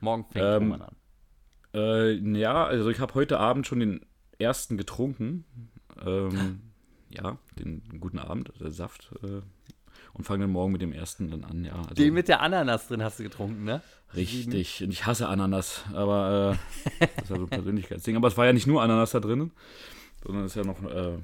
[0.00, 0.96] Morgen fängt ähm, Roman an.
[1.74, 4.06] Äh, ja, also ich habe heute Abend schon den
[4.38, 5.44] ersten getrunken.
[6.04, 6.60] Ähm,
[7.10, 9.10] ja, den guten Abend, der Saft.
[9.22, 9.42] Äh,
[10.12, 11.74] und fange dann morgen mit dem ersten dann an, ja.
[11.76, 13.80] Also, den mit der Ananas drin hast du getrunken, ne?
[14.14, 14.82] Richtig.
[14.82, 16.56] Und ich hasse Ananas, aber
[17.00, 18.16] äh, das ist ja so ein Persönlichkeitsding.
[18.16, 19.52] Aber es war ja nicht nur Ananas da drin,
[20.24, 21.18] sondern es ist ja noch äh,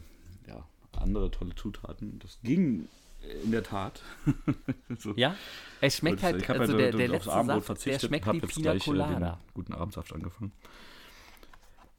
[0.47, 0.65] ja,
[0.99, 2.19] andere tolle Zutaten.
[2.21, 2.89] Das ging
[3.45, 4.03] in der Tat.
[4.99, 5.15] so.
[5.17, 5.35] Ja,
[5.81, 8.79] es schmeckt halt, ich also halt der, der letzte Saft, der schmeckt wie Pina äh,
[8.79, 9.41] Colada.
[9.55, 10.53] guten Abendsaft angefangen.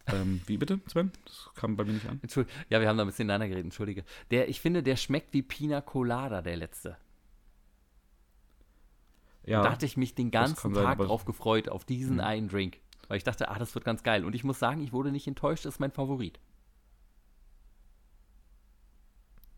[0.08, 1.12] ähm, wie bitte, Sven?
[1.26, 2.22] Das kam bei mir nicht an.
[2.70, 4.04] Ja, wir haben da ein bisschen ineinander geredet, entschuldige.
[4.32, 6.98] Der, ich finde, der schmeckt wie Pina Colada, der letzte.
[9.46, 12.22] Ja, da hatte ich mich den ganzen Tag sein, drauf gefreut, auf diesen mhm.
[12.22, 12.80] einen Drink.
[13.08, 14.26] Weil ich dachte, ah, das wird ganz geil.
[14.26, 16.40] Und ich muss sagen, ich wurde nicht enttäuscht, das ist mein Favorit.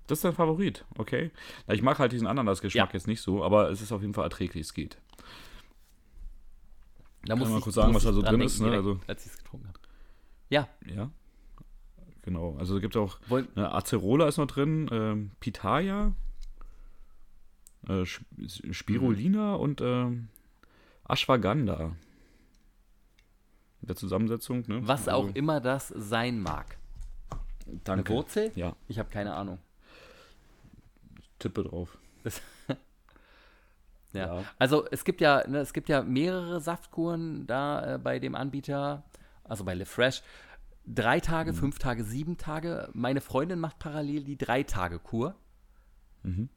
[0.09, 1.29] Das ist dein Favorit, okay.
[1.67, 2.93] Na, ich mag halt diesen Ananas-Geschmack ja.
[2.93, 4.97] jetzt nicht so, aber es ist auf jeden Fall erträglich, es geht.
[7.25, 8.71] Da muss ich mal kurz sagen, was da so drin ist, ne?
[8.71, 9.79] Also, als ich es getrunken habe.
[10.49, 10.67] Ja.
[10.87, 11.11] Ja.
[12.23, 12.55] Genau.
[12.57, 16.15] Also da gibt es auch ne, Acerola ist noch drin, ähm, Pitaya,
[17.87, 19.61] äh, Spirulina mhm.
[19.61, 20.07] und äh,
[21.07, 21.95] Ashwagandha.
[23.81, 24.87] In der Zusammensetzung, ne?
[24.87, 26.79] Was also, auch immer das sein mag.
[27.83, 28.09] Danke.
[28.09, 28.51] Eine Wurzel?
[28.55, 28.75] Ja.
[28.87, 29.59] Ich habe keine Ahnung
[31.39, 31.97] tippe drauf.
[34.13, 34.35] ja.
[34.39, 34.43] ja.
[34.57, 39.03] Also es gibt ja, ne, es gibt ja mehrere Saftkuren da äh, bei dem Anbieter,
[39.43, 40.21] also bei LeFresh.
[40.85, 41.57] Drei Tage, mhm.
[41.57, 42.89] fünf Tage, sieben Tage.
[42.93, 45.35] Meine Freundin macht parallel die drei Tage Kur.
[46.23, 46.49] Mhm.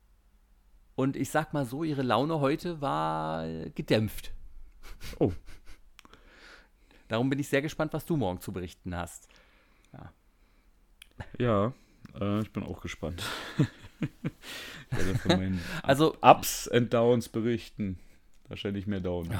[0.94, 4.32] Und ich sag mal so, ihre Laune heute war gedämpft.
[5.18, 5.32] Oh.
[7.08, 9.28] Darum bin ich sehr gespannt, was du morgen zu berichten hast.
[9.92, 10.12] Ja,
[11.38, 11.72] ja
[12.20, 13.22] äh, ich bin auch gespannt.
[14.02, 17.98] ich werde von meinen also, Ups and Downs berichten.
[18.48, 19.30] Wahrscheinlich mehr Down.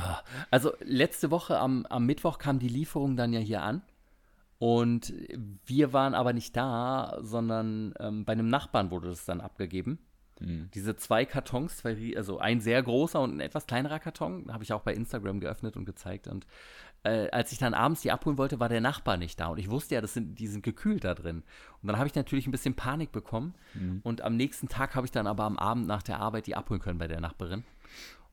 [0.51, 3.83] Also letzte Woche am, am Mittwoch kam die Lieferung dann ja hier an.
[4.59, 5.13] Und
[5.67, 9.99] wir waren aber nicht da, sondern ähm, bei einem Nachbarn wurde das dann abgegeben.
[10.41, 10.71] Mhm.
[10.73, 14.73] Diese zwei Kartons, zwei, also ein sehr großer und ein etwas kleinerer Karton, habe ich
[14.73, 16.29] auch bei Instagram geöffnet und gezeigt.
[16.29, 16.47] Und
[17.05, 19.49] äh, als ich dann abends die abholen wollte, war der Nachbar nicht da.
[19.49, 21.43] Und ich wusste ja, das sind, die sind gekühlt da drin.
[21.81, 23.55] Und dann habe ich natürlich ein bisschen Panik bekommen.
[23.75, 24.01] Mhm.
[24.03, 26.81] Und am nächsten Tag habe ich dann aber am Abend nach der Arbeit die abholen
[26.81, 27.65] können bei der Nachbarin.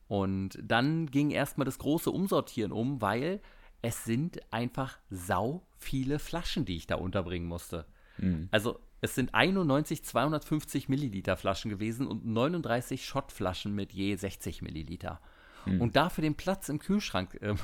[0.08, 3.40] Und dann ging erstmal das große Umsortieren um, weil
[3.82, 7.86] es sind einfach sau viele Flaschen, die ich da unterbringen musste.
[8.18, 8.48] Mhm.
[8.50, 15.20] Also es sind 91 250 Milliliter Flaschen gewesen und 39 Schottflaschen mit je 60 Milliliter.
[15.64, 15.80] Mhm.
[15.80, 17.54] Und dafür den Platz im Kühlschrank, äh,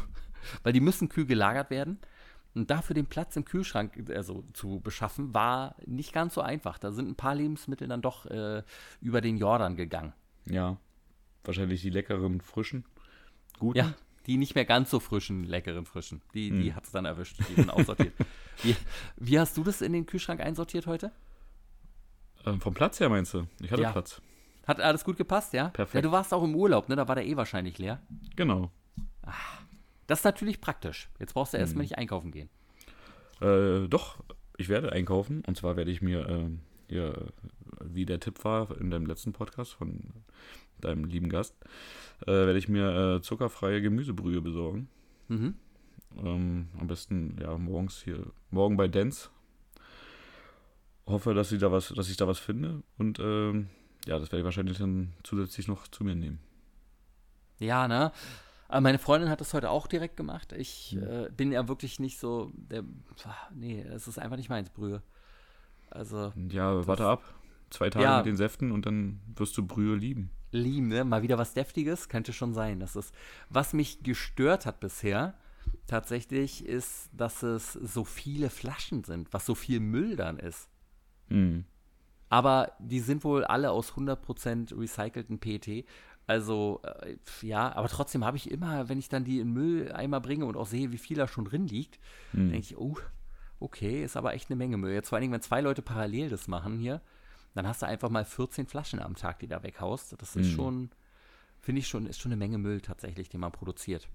[0.63, 1.99] weil die müssen kühl gelagert werden.
[2.55, 6.79] Und dafür den Platz im Kühlschrank also, zu beschaffen, war nicht ganz so einfach.
[6.79, 8.63] Da sind ein paar Lebensmittel dann doch äh,
[9.03, 10.15] über den Jordan gegangen.
[10.47, 10.79] Ja.
[11.45, 12.85] Wahrscheinlich die leckeren, frischen,
[13.59, 13.79] guten.
[13.79, 13.95] Ja,
[14.27, 16.23] die nicht mehr ganz so frischen, leckeren, frischen.
[16.35, 16.63] Die, hm.
[16.63, 18.15] die hat es dann erwischt, die sind aussortiert.
[18.63, 18.75] wie,
[19.17, 21.13] wie hast du das in den Kühlschrank einsortiert heute?
[22.45, 23.47] Ähm, vom Platz her meinst du?
[23.61, 23.93] Ich hatte ja.
[23.93, 24.21] Platz.
[24.67, 25.69] Hat alles gut gepasst, ja?
[25.69, 25.95] Perfekt.
[25.95, 26.97] Ja, du warst auch im Urlaub, ne?
[26.97, 28.01] Da war der eh wahrscheinlich leer.
[28.35, 28.73] Genau.
[29.23, 29.63] Ach,
[30.07, 31.09] das ist natürlich praktisch.
[31.19, 31.89] Jetzt brauchst du erstmal hm.
[31.89, 32.49] nicht einkaufen gehen.
[33.41, 34.19] Äh, doch,
[34.57, 35.43] ich werde einkaufen.
[35.47, 36.51] Und zwar werde ich mir äh,
[36.89, 37.33] hier,
[37.81, 40.01] wie der Tipp war in deinem letzten Podcast von
[40.81, 41.57] deinem lieben Gast,
[42.23, 44.89] äh, werde ich mir äh, zuckerfreie Gemüsebrühe besorgen.
[45.29, 45.55] Mhm.
[46.19, 49.31] Ähm, am besten ja morgens hier, morgen bei Dance.
[51.07, 52.83] Hoffe, dass ich da was, dass ich da was finde.
[52.99, 53.69] Und ähm,
[54.07, 56.41] ja, das werde ich wahrscheinlich dann zusätzlich noch zu mir nehmen.
[57.59, 58.13] Ja, ne?
[58.69, 60.53] Aber meine Freundin hat das heute auch direkt gemacht.
[60.53, 61.03] Ich mhm.
[61.03, 62.83] äh, bin ja wirklich nicht so der.
[63.55, 65.03] Nee, es ist einfach nicht meins, Brühe.
[65.91, 66.33] Also.
[66.51, 67.23] Ja, warte ab.
[67.71, 71.05] Zwei Tage ja, mit den Säften und dann wirst du Brühe lieben lieben, ne?
[71.05, 72.81] Mal wieder was Deftiges, könnte schon sein.
[72.81, 73.15] Das ist,
[73.49, 75.35] was mich gestört hat bisher,
[75.87, 80.69] tatsächlich, ist, dass es so viele Flaschen sind, was so viel Müll dann ist.
[81.29, 81.65] Mhm.
[82.29, 85.85] Aber die sind wohl alle aus 100% recycelten PET.
[86.27, 90.47] Also, äh, ja, aber trotzdem habe ich immer, wenn ich dann die in Mülleimer bringe
[90.47, 92.01] und auch sehe, wie viel da schon drin liegt,
[92.33, 92.51] mhm.
[92.51, 92.97] denke ich, oh,
[93.61, 94.93] okay, ist aber echt eine Menge Müll.
[94.93, 97.01] Jetzt vor allen Dingen, wenn zwei Leute parallel das machen hier,
[97.55, 100.21] dann hast du einfach mal 14 Flaschen am Tag, die da weghaust.
[100.21, 100.55] Das ist mhm.
[100.55, 100.91] schon,
[101.61, 104.09] finde ich schon, ist schon eine Menge Müll tatsächlich, den man produziert.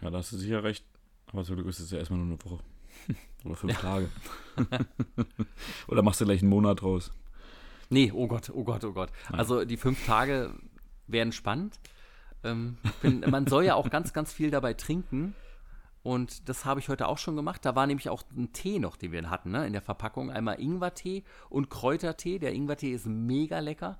[0.00, 0.84] Ja, da hast du sicher recht.
[1.32, 2.62] Aber zum Glück ist es ja erstmal nur eine Woche.
[3.44, 3.78] Oder fünf ja.
[3.80, 4.08] Tage.
[5.88, 7.10] Oder machst du gleich einen Monat draus?
[7.88, 9.10] Nee, oh Gott, oh Gott, oh Gott.
[9.30, 10.54] Also die fünf Tage
[11.06, 11.78] werden spannend.
[12.42, 15.34] Ähm, bin, man soll ja auch ganz, ganz viel dabei trinken.
[16.02, 17.64] Und das habe ich heute auch schon gemacht.
[17.64, 20.30] Da war nämlich auch ein Tee noch, den wir hatten, ne, in der Verpackung.
[20.30, 22.38] Einmal Ingwertee und Kräutertee.
[22.38, 23.98] Der Ingwertee ist mega lecker.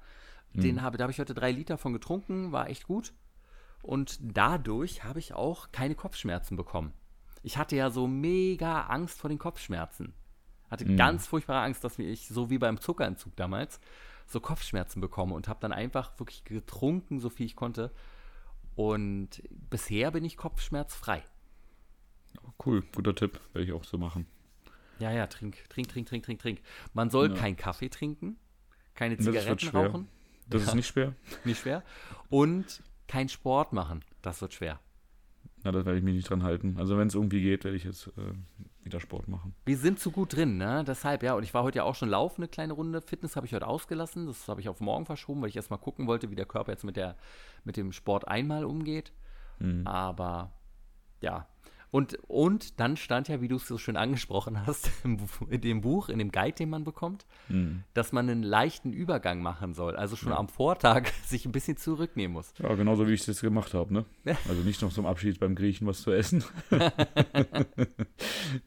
[0.53, 0.83] Den mhm.
[0.83, 3.15] habe, da habe ich heute drei Liter von getrunken, war echt gut.
[3.83, 6.93] Und dadurch habe ich auch keine Kopfschmerzen bekommen.
[7.43, 10.15] Ich hatte ja so mega Angst vor den Kopfschmerzen.
[10.71, 10.97] Hatte mhm.
[10.97, 13.81] ganz furchtbare Angst, dass ich, so wie beim Zuckerentzug damals,
[14.27, 17.93] so Kopfschmerzen bekomme und habe dann einfach wirklich getrunken, so viel ich konnte.
[18.75, 21.23] Und bisher bin ich kopfschmerzfrei.
[22.65, 24.27] Cool, guter Tipp, werde ich auch so machen.
[24.99, 26.61] Ja, ja, trink, trink, trink, trink, trink, trink.
[26.93, 27.37] Man soll ja.
[27.37, 28.37] keinen Kaffee trinken,
[28.95, 30.09] keine Zigaretten das rauchen.
[30.49, 30.69] Das ja.
[30.69, 31.15] ist nicht schwer.
[31.45, 31.83] Nicht schwer.
[32.29, 34.05] Und kein Sport machen.
[34.23, 34.81] Das wird schwer.
[35.65, 36.77] Na, das werde ich mich nicht dran halten.
[36.79, 38.33] Also wenn es irgendwie geht, werde ich jetzt äh,
[38.85, 39.55] wieder Sport machen.
[39.65, 40.85] Wir sind zu gut drin, ne?
[40.87, 41.35] Deshalb, ja.
[41.35, 43.01] Und ich war heute ja auch schon laufen, eine kleine Runde.
[43.01, 44.27] Fitness habe ich heute ausgelassen.
[44.27, 46.85] Das habe ich auf morgen verschoben, weil ich erstmal gucken wollte, wie der Körper jetzt
[46.85, 47.17] mit, der,
[47.65, 49.13] mit dem Sport einmal umgeht.
[49.59, 49.87] Mhm.
[49.87, 50.53] Aber
[51.23, 51.49] ja,
[51.95, 56.09] und, und dann stand ja, wie du es so schön angesprochen hast, in dem Buch,
[56.09, 57.85] in dem Guide, den man bekommt, mhm.
[57.95, 59.95] dass man einen leichten Übergang machen soll.
[59.95, 60.39] Also schon ja.
[60.39, 62.53] am Vortag sich ein bisschen zurücknehmen muss.
[62.59, 64.05] Ja, genauso wie ich es jetzt gemacht habe, ne?
[64.49, 66.43] Also nicht noch zum Abschied beim Griechen was zu essen.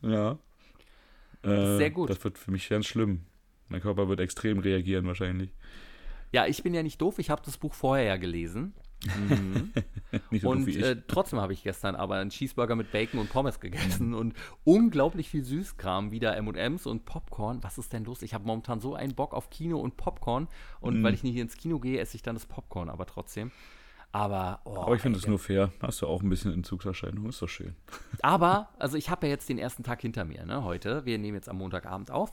[0.02, 0.40] ja.
[1.44, 2.10] Äh, sehr gut.
[2.10, 3.26] Das wird für mich ganz schlimm.
[3.68, 5.54] Mein Körper wird extrem reagieren wahrscheinlich.
[6.32, 7.20] Ja, ich bin ja nicht doof.
[7.20, 8.74] Ich habe das Buch vorher ja gelesen.
[9.06, 9.72] Mhm.
[10.42, 14.14] so und äh, trotzdem habe ich gestern aber einen Cheeseburger mit Bacon und Pommes gegessen
[14.14, 14.34] und
[14.64, 17.64] unglaublich viel Süßkram, wieder M&M's und Popcorn.
[17.64, 18.22] Was ist denn los?
[18.22, 20.48] Ich habe momentan so einen Bock auf Kino und Popcorn
[20.80, 21.04] und mhm.
[21.04, 23.52] weil ich nicht ins Kino gehe, esse ich dann das Popcorn, aber trotzdem.
[24.12, 25.72] Aber, oh, aber ich finde es nur fair.
[25.82, 27.76] Hast du auch ein bisschen Entzugserscheinung, ist doch schön.
[28.22, 31.06] Aber, also ich habe ja jetzt den ersten Tag hinter mir, ne, heute.
[31.06, 32.32] Wir nehmen jetzt am Montagabend auf.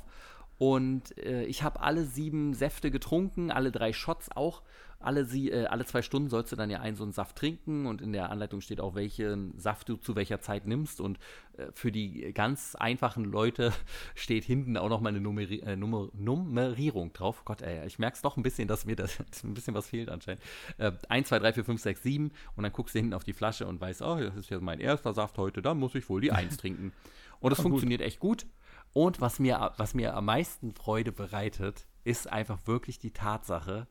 [0.56, 4.62] Und äh, ich habe alle sieben Säfte getrunken, alle drei Shots auch.
[5.01, 7.86] Alle, sie, äh, alle zwei Stunden sollst du dann ja einen so einen Saft trinken
[7.86, 11.01] und in der Anleitung steht auch, welchen Saft du zu welcher Zeit nimmst.
[11.01, 11.18] Und
[11.57, 13.72] äh, für die ganz einfachen Leute
[14.14, 17.45] steht hinten auch nochmal eine Nummeri äh, Nummer Nummerierung drauf.
[17.45, 20.09] Gott, ey, ich merke es doch ein bisschen, dass mir das ein bisschen was fehlt
[20.09, 20.42] anscheinend.
[20.78, 23.32] Äh, 1, 2, 3, 4, 5, 6, 7 und dann guckst du hinten auf die
[23.32, 26.20] Flasche und weißt, oh, das ist ja mein erster Saft heute, dann muss ich wohl
[26.20, 26.92] die 1 trinken.
[27.40, 28.47] Und das funktioniert echt gut.
[28.95, 33.88] Und was mir, was mir am meisten Freude bereitet, ist einfach wirklich die Tatsache,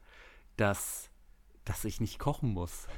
[0.58, 1.10] dass,
[1.66, 2.88] dass ich nicht kochen muss.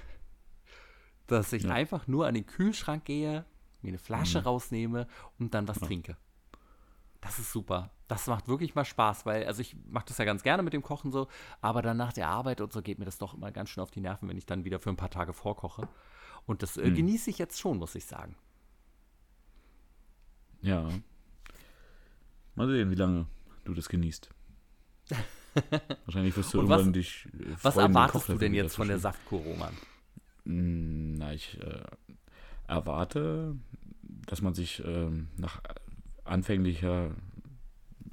[1.28, 1.72] Dass ich ja.
[1.72, 3.46] einfach nur an den Kühlschrank gehe,
[3.82, 4.46] mir eine Flasche mhm.
[4.46, 5.08] rausnehme
[5.40, 5.88] und dann was ja.
[5.88, 6.18] trinke.
[7.20, 7.90] Das ist super.
[8.08, 10.84] Das macht wirklich mal Spaß, weil, also ich mache das ja ganz gerne mit dem
[10.84, 11.28] Kochen so,
[11.62, 13.90] aber dann nach der Arbeit und so geht mir das doch immer ganz schön auf
[13.90, 15.88] die Nerven, wenn ich dann wieder für ein paar Tage vorkoche.
[16.46, 16.94] Und das äh, mhm.
[16.94, 18.36] genieße ich jetzt schon, muss ich sagen.
[20.62, 20.88] Ja,
[22.56, 23.28] Mal sehen, wie lange
[23.66, 24.30] du das genießt.
[26.06, 27.28] Wahrscheinlich wirst du irgendwann dich.
[27.40, 29.74] Äh, was erwartest du denn jetzt von der Saftkur, Roman?
[30.46, 31.84] Hm, na, ich äh,
[32.68, 33.56] erwarte,
[34.26, 35.62] dass man sich äh, nach
[36.24, 37.12] anfänglicher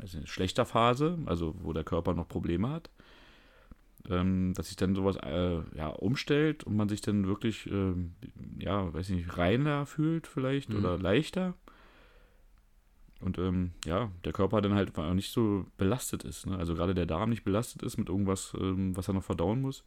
[0.03, 2.90] nicht, schlechter Phase, also wo der Körper noch Probleme hat,
[4.09, 7.95] ähm, dass sich dann sowas äh, ja, umstellt und man sich dann wirklich, äh,
[8.59, 10.78] ja, weiß nicht, reiner fühlt vielleicht mhm.
[10.78, 11.55] oder leichter.
[13.23, 16.47] Und ähm, ja, der Körper dann halt nicht so belastet ist.
[16.47, 16.59] Ne?
[16.59, 19.85] Also gerade der Darm nicht belastet ist mit irgendwas, ähm, was er noch verdauen muss.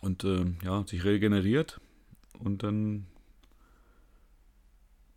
[0.00, 1.80] Und ähm, ja, sich regeneriert
[2.38, 3.06] und dann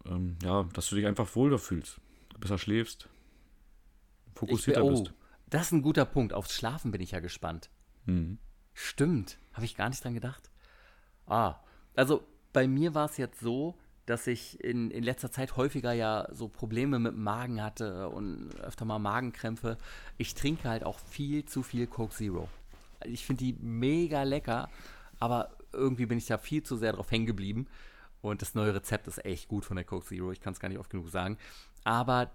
[0.09, 1.99] ähm, ja, dass du dich einfach wohler fühlst,
[2.39, 3.07] besser schläfst,
[4.35, 5.13] fokussierter bin, oh, bist.
[5.49, 6.33] Das ist ein guter Punkt.
[6.33, 7.69] Aufs Schlafen bin ich ja gespannt.
[8.05, 8.37] Mhm.
[8.73, 10.49] Stimmt, habe ich gar nicht dran gedacht.
[11.25, 11.55] Ah,
[11.95, 13.75] also bei mir war es jetzt so,
[14.07, 18.55] dass ich in, in letzter Zeit häufiger ja so Probleme mit dem Magen hatte und
[18.61, 19.77] öfter mal Magenkrämpfe.
[20.17, 22.47] Ich trinke halt auch viel zu viel Coke Zero.
[23.03, 24.69] Ich finde die mega lecker,
[25.19, 27.67] aber irgendwie bin ich da viel zu sehr drauf hängen geblieben.
[28.21, 30.31] Und das neue Rezept ist echt gut von der Coke Zero.
[30.31, 31.37] Ich kann es gar nicht oft genug sagen.
[31.83, 32.31] Aber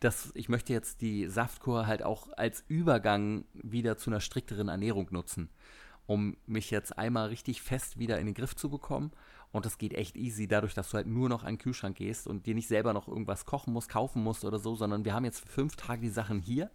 [0.00, 5.08] das, ich möchte jetzt die Saftkur halt auch als Übergang wieder zu einer strikteren Ernährung
[5.10, 5.50] nutzen,
[6.06, 9.12] um mich jetzt einmal richtig fest wieder in den Griff zu bekommen
[9.52, 12.26] und das geht echt easy, dadurch, dass du halt nur noch an den Kühlschrank gehst
[12.26, 15.24] und dir nicht selber noch irgendwas kochen musst, kaufen musst oder so, sondern wir haben
[15.24, 16.70] jetzt fünf Tage die Sachen hier,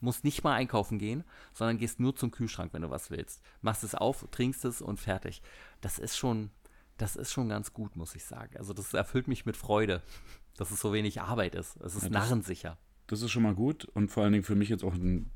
[0.00, 3.42] musst nicht mal einkaufen gehen, sondern gehst nur zum Kühlschrank, wenn du was willst.
[3.62, 5.42] Machst es auf, trinkst es und fertig.
[5.80, 6.50] Das ist schon,
[6.98, 8.56] das ist schon ganz gut, muss ich sagen.
[8.58, 10.02] Also das erfüllt mich mit Freude,
[10.56, 11.76] dass es so wenig Arbeit ist.
[11.76, 12.76] Es ist ja, das, narrensicher.
[13.06, 15.30] Das ist schon mal gut und vor allen Dingen für mich jetzt auch ein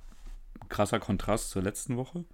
[0.68, 2.24] krasser Kontrast zur letzten Woche,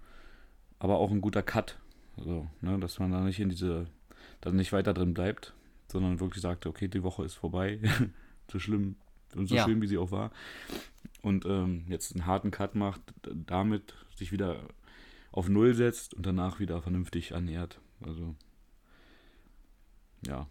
[0.79, 1.77] aber auch ein guter Cut.
[2.17, 3.87] So, ne, dass man da nicht in diese
[4.41, 5.53] dann nicht weiter drin bleibt,
[5.91, 7.79] sondern wirklich sagt, okay, die Woche ist vorbei,
[8.51, 8.95] so schlimm
[9.35, 9.65] und so ja.
[9.65, 10.31] schön, wie sie auch war.
[11.21, 14.61] Und ähm, jetzt einen harten Cut macht, damit sich wieder
[15.31, 17.79] auf Null setzt und danach wieder vernünftig ernährt.
[18.01, 18.35] Also,
[20.25, 20.47] ja.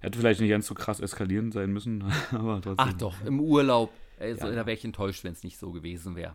[0.00, 2.76] Hätte vielleicht nicht ganz so krass eskalierend sein müssen, aber trotzdem.
[2.78, 3.92] Ach doch, im Urlaub.
[4.18, 4.54] Also, ja.
[4.54, 6.34] Da wäre ich enttäuscht, wenn es nicht so gewesen wäre.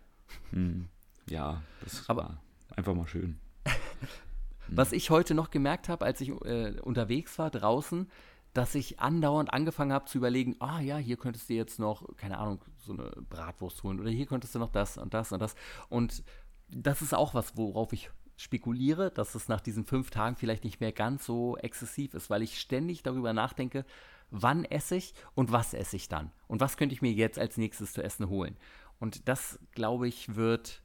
[0.51, 0.87] Hm.
[1.29, 2.43] Ja, das aber, war
[2.75, 3.39] einfach mal schön.
[4.67, 8.09] Was ich heute noch gemerkt habe, als ich äh, unterwegs war draußen,
[8.53, 12.37] dass ich andauernd angefangen habe zu überlegen, ah ja, hier könntest du jetzt noch, keine
[12.37, 15.55] Ahnung, so eine Bratwurst holen oder hier könntest du noch das und das und das.
[15.89, 16.23] Und
[16.69, 20.79] das ist auch was, worauf ich spekuliere, dass es nach diesen fünf Tagen vielleicht nicht
[20.79, 23.85] mehr ganz so exzessiv ist, weil ich ständig darüber nachdenke,
[24.29, 27.57] wann esse ich und was esse ich dann und was könnte ich mir jetzt als
[27.57, 28.55] nächstes zu essen holen.
[28.99, 30.82] Und das, glaube ich, wird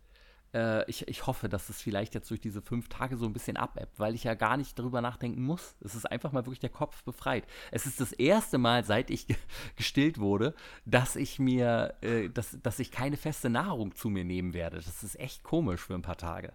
[0.54, 3.56] äh, ich, ich hoffe, dass es vielleicht jetzt durch diese fünf Tage so ein bisschen
[3.56, 5.76] abebbt, weil ich ja gar nicht darüber nachdenken muss.
[5.80, 7.46] Es ist einfach mal wirklich der Kopf befreit.
[7.70, 9.26] Es ist das erste Mal, seit ich
[9.76, 14.54] gestillt wurde, dass ich mir, äh, dass, dass ich keine feste Nahrung zu mir nehmen
[14.54, 14.76] werde.
[14.76, 16.52] Das ist echt komisch für ein paar Tage.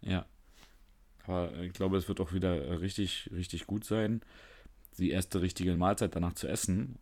[0.00, 0.26] Ja.
[1.26, 4.20] Aber ich glaube, es wird auch wieder richtig, richtig gut sein,
[4.98, 6.98] die erste richtige Mahlzeit danach zu essen.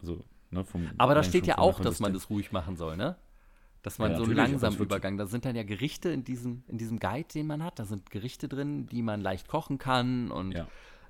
[0.00, 3.16] Also, ne, vom, Aber da steht ja auch, dass man das ruhig machen soll, ne?
[3.84, 6.78] Dass man ja, so einen langsamen Übergang, da sind dann ja Gerichte in diesem, in
[6.78, 10.52] diesem Guide, den man hat, da sind Gerichte drin, die man leicht kochen kann und
[10.52, 10.66] ja.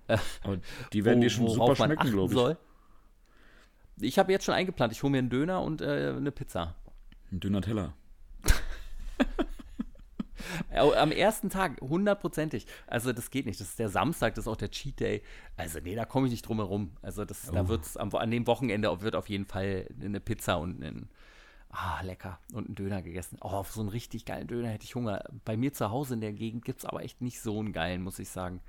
[0.08, 0.58] äh, Aber
[0.92, 2.38] die werden wo, dir schon super schmecken, glaube ich.
[2.38, 2.58] Soll.
[4.00, 6.74] Ich habe jetzt schon eingeplant, ich hole mir einen Döner und äh, eine Pizza.
[7.30, 7.94] Ein Döner-Teller.
[10.70, 12.66] Am ersten Tag, hundertprozentig.
[12.88, 13.60] Also das geht nicht.
[13.60, 15.22] Das ist der Samstag, das ist auch der Cheat Day.
[15.56, 16.90] Also nee, da komme ich nicht drum herum.
[17.02, 17.54] Also das, oh.
[17.54, 21.08] da wird's an dem Wochenende wird auf jeden Fall eine Pizza und ein
[21.76, 22.38] Ah, lecker.
[22.52, 23.36] Und einen Döner gegessen.
[23.40, 25.24] Oh, auf so einen richtig geilen Döner hätte ich Hunger.
[25.44, 28.00] Bei mir zu Hause in der Gegend gibt es aber echt nicht so einen geilen,
[28.00, 28.60] muss ich sagen.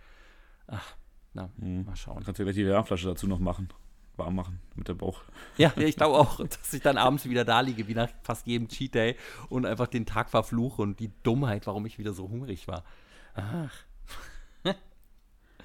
[0.65, 0.95] Ach,
[1.33, 1.85] na, mhm.
[1.85, 2.23] mal schauen.
[2.23, 3.69] Kannst du gleich die Wärmflasche dazu noch machen.
[4.17, 5.21] warm machen mit der Bauch.
[5.57, 8.47] Ja, ja ich glaube auch, dass ich dann abends wieder da liege, wie nach fast
[8.47, 9.15] jedem Cheat Day
[9.49, 12.83] und einfach den Tag verfluche und die Dummheit, warum ich wieder so hungrig war.
[13.35, 13.71] Ach.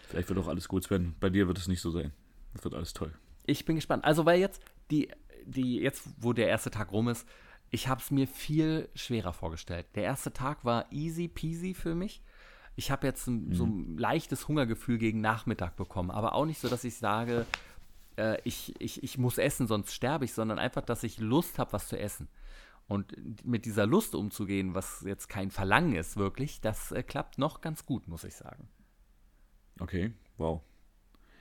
[0.09, 1.15] Vielleicht wird auch alles gut, Sven.
[1.21, 2.13] Bei dir wird es nicht so sein.
[2.53, 3.15] Das wird alles toll.
[3.47, 4.05] Ich bin gespannt.
[4.05, 4.61] Also, weil jetzt
[4.91, 5.09] die,
[5.51, 7.27] die, jetzt, wo der erste Tag rum ist,
[7.71, 9.87] ich habe es mir viel schwerer vorgestellt.
[9.95, 12.23] Der erste Tag war easy peasy für mich.
[12.77, 13.55] Ich habe jetzt ein, mhm.
[13.55, 17.47] so ein leichtes Hungergefühl gegen Nachmittag bekommen, aber auch nicht so, dass ich sage,
[18.17, 21.73] äh, ich, ich, ich muss essen, sonst sterbe ich, sondern einfach, dass ich Lust habe,
[21.73, 22.29] was zu essen.
[22.89, 27.61] Und mit dieser Lust umzugehen, was jetzt kein Verlangen ist, wirklich, das äh, klappt noch
[27.61, 28.69] ganz gut, muss ich sagen.
[29.79, 30.61] Okay, wow.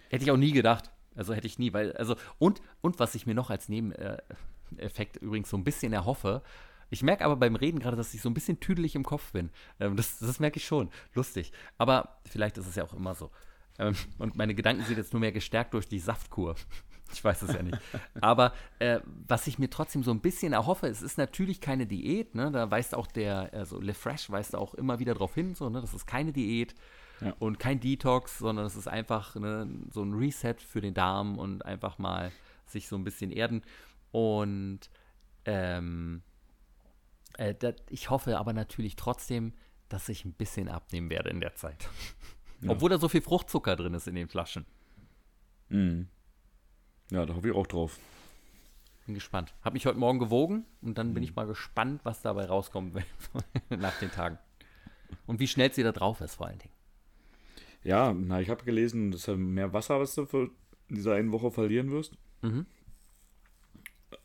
[0.10, 0.92] Hätte ich auch nie gedacht.
[1.20, 5.50] Also hätte ich nie, weil, also, und, und was ich mir noch als Nebeneffekt übrigens
[5.50, 6.42] so ein bisschen erhoffe,
[6.90, 9.50] ich merke aber beim Reden gerade, dass ich so ein bisschen tüdelig im Kopf bin.
[9.82, 10.90] Ähm, das, das merke ich schon.
[11.14, 11.52] Lustig.
[11.78, 13.32] Aber vielleicht ist es ja auch immer so.
[13.80, 16.56] Ähm, und meine Gedanken sind jetzt nur mehr gestärkt durch die Saftkur.
[17.12, 17.80] Ich weiß es ja nicht.
[18.22, 22.36] Aber äh, was ich mir trotzdem so ein bisschen erhoffe, es ist natürlich keine Diät.
[22.36, 22.52] Ne?
[22.52, 25.82] Da weist auch der, also Le Fresh weist auch immer wieder darauf hin, so, ne?
[25.82, 26.76] das ist keine Diät
[27.22, 27.36] ja.
[27.40, 31.66] und kein Detox, sondern es ist einfach ne, so ein Reset für den Darm und
[31.66, 32.32] einfach mal
[32.66, 33.64] sich so ein bisschen erden.
[34.12, 34.90] Und
[35.46, 36.22] ähm,
[37.38, 39.54] äh, das, ich hoffe aber natürlich trotzdem,
[39.88, 41.90] dass ich ein bisschen abnehmen werde in der Zeit.
[42.62, 42.72] Ja.
[42.72, 44.66] Obwohl da so viel Fruchtzucker drin ist in den Flaschen.
[45.70, 46.10] Mhm.
[47.10, 47.98] Ja, da hoffe ich auch drauf.
[49.06, 49.54] Bin gespannt.
[49.64, 51.30] Habe mich heute Morgen gewogen und dann bin mhm.
[51.30, 53.02] ich mal gespannt, was dabei rauskommt
[53.70, 54.38] nach den Tagen.
[55.26, 56.74] Und wie schnell sie da drauf ist, vor allen Dingen.
[57.84, 60.50] Ja, na, ich habe gelesen, dass mehr Wasser, was du für
[60.90, 62.14] dieser einen Woche verlieren wirst.
[62.42, 62.66] Mhm.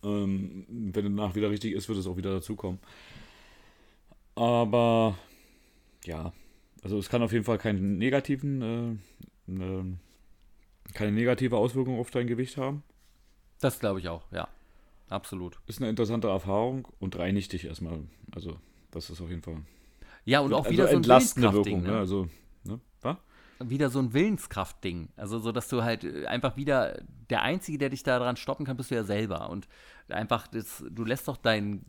[0.02, 2.78] Ähm, wenn danach wieder richtig ist, wird es auch wieder dazukommen.
[4.34, 5.16] Aber
[6.04, 6.32] ja,
[6.82, 8.98] also es kann auf jeden Fall keinen negativen,
[9.48, 9.84] äh, äh,
[10.92, 12.82] keine negative Auswirkung auf dein Gewicht haben.
[13.60, 14.48] Das glaube ich auch, ja.
[15.08, 15.58] Absolut.
[15.66, 18.00] Ist eine interessante Erfahrung und reinigt dich erstmal.
[18.34, 18.58] Also,
[18.90, 19.58] das ist auf jeden Fall.
[20.24, 21.82] Ja, und auch also wieder so ein Willenskraftding.
[21.82, 21.88] Ne?
[21.88, 21.98] ne?
[21.98, 22.30] Also, ne?
[22.30, 22.43] Was?
[23.68, 25.08] Wieder so ein Willenskraftding.
[25.16, 28.76] Also, so dass du halt äh, einfach wieder der Einzige, der dich daran stoppen kann,
[28.76, 29.50] bist du ja selber.
[29.50, 29.68] Und
[30.08, 31.86] einfach, das, du lässt doch deinen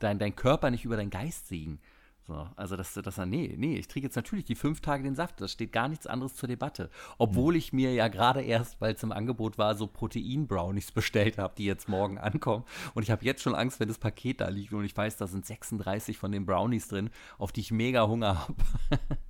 [0.00, 1.78] dein, dein Körper nicht über deinen Geist siegen.
[2.26, 5.40] So, also, dass das nee, nee, ich trinke jetzt natürlich die fünf Tage den Saft.
[5.40, 6.90] Das steht gar nichts anderes zur Debatte.
[7.18, 11.54] Obwohl ich mir ja gerade erst, weil es im Angebot war, so Protein-Brownies bestellt habe,
[11.56, 12.64] die jetzt morgen ankommen.
[12.94, 15.26] Und ich habe jetzt schon Angst, wenn das Paket da liegt und ich weiß, da
[15.26, 18.54] sind 36 von den Brownies drin, auf die ich mega Hunger habe.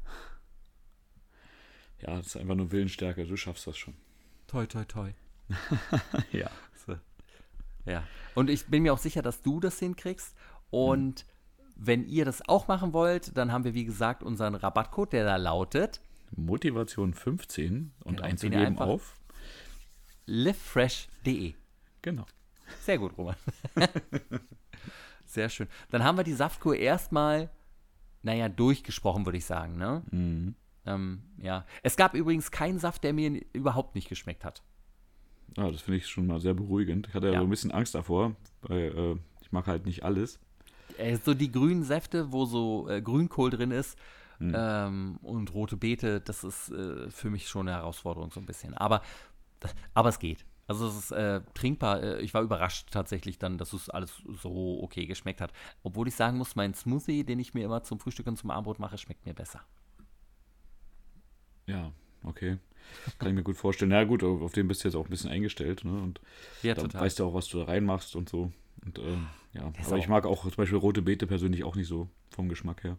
[2.02, 3.24] ja, das ist einfach nur Willensstärke.
[3.24, 3.94] Du schaffst das schon.
[4.46, 5.12] Toi, toi, toi.
[6.32, 6.50] ja.
[6.86, 6.96] So.
[7.86, 8.04] Ja.
[8.34, 10.34] Und ich bin mir auch sicher, dass du das hinkriegst.
[10.70, 11.30] Und mhm
[11.80, 15.36] wenn ihr das auch machen wollt, dann haben wir, wie gesagt, unseren Rabattcode, der da
[15.36, 16.00] lautet
[16.36, 19.16] Motivation 15 und genau, einzugeben auf
[20.26, 21.54] livefresh.de.
[22.02, 22.26] Genau.
[22.82, 23.34] Sehr gut, Roman.
[25.26, 25.68] Sehr schön.
[25.90, 27.50] Dann haben wir die Saftkur erstmal,
[28.22, 29.76] naja, durchgesprochen, würde ich sagen.
[29.76, 30.02] Ne?
[30.10, 30.54] Mhm.
[30.94, 31.66] Ähm, ja.
[31.82, 34.62] Es gab übrigens keinen Saft, der mir überhaupt nicht geschmeckt hat.
[35.56, 37.08] Ah, das finde ich schon mal sehr beruhigend.
[37.08, 40.38] Ich hatte ja, so ein bisschen Angst davor, weil äh, ich mag halt nicht alles
[40.98, 43.98] äh, so die grünen Säfte, wo so äh, Grünkohl drin ist
[44.38, 44.54] mhm.
[44.56, 48.74] ähm, und rote Beete, das ist äh, für mich schon eine Herausforderung so ein bisschen.
[48.74, 49.02] Aber,
[49.94, 50.44] aber es geht.
[50.66, 52.02] Also es ist äh, trinkbar.
[52.02, 55.52] Äh, ich war überrascht tatsächlich dann, dass es alles so okay geschmeckt hat.
[55.82, 58.78] Obwohl ich sagen muss, mein Smoothie, den ich mir immer zum Frühstück und zum Abendbrot
[58.78, 59.62] mache, schmeckt mir besser.
[61.70, 61.92] Ja,
[62.24, 62.58] okay.
[63.18, 63.90] Kann ich mir gut vorstellen.
[63.90, 65.84] Na ja, gut, auf den bist du jetzt auch ein bisschen eingestellt.
[65.84, 65.92] Ne?
[65.92, 66.20] Und
[66.62, 67.02] ja, da total.
[67.02, 68.52] weißt du auch, was du da reinmachst und so.
[68.84, 72.08] Und ähm, ja, aber ich mag auch zum Beispiel rote Beete persönlich auch nicht so
[72.30, 72.96] vom Geschmack her.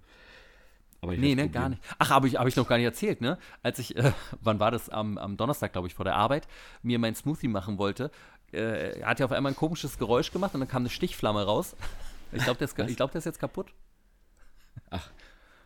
[1.01, 1.81] Aber nee, ne, gar nicht.
[1.97, 3.39] Ach, habe ich, hab ich noch gar nicht erzählt, ne?
[3.63, 4.89] Als ich, äh, wann war das?
[4.89, 6.47] Am, am Donnerstag, glaube ich, vor der Arbeit,
[6.83, 8.11] mir mein Smoothie machen wollte,
[8.51, 11.75] äh, hat ja auf einmal ein komisches Geräusch gemacht und dann kam eine Stichflamme raus.
[12.33, 13.73] Ich glaube, der, ist, glaub, der ist jetzt kaputt.
[14.89, 15.11] Ach.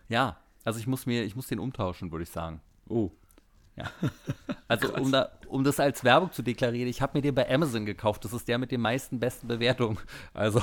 [0.10, 2.60] Ja, also ich muss mir, ich muss den umtauschen, würde ich sagen.
[2.88, 3.12] Oh.
[3.76, 3.92] Ja.
[4.68, 7.86] Also um, da, um das als Werbung zu deklarieren, ich habe mir den bei Amazon
[7.86, 8.26] gekauft.
[8.26, 10.00] Das ist der mit den meisten besten Bewertungen.
[10.34, 10.60] Also.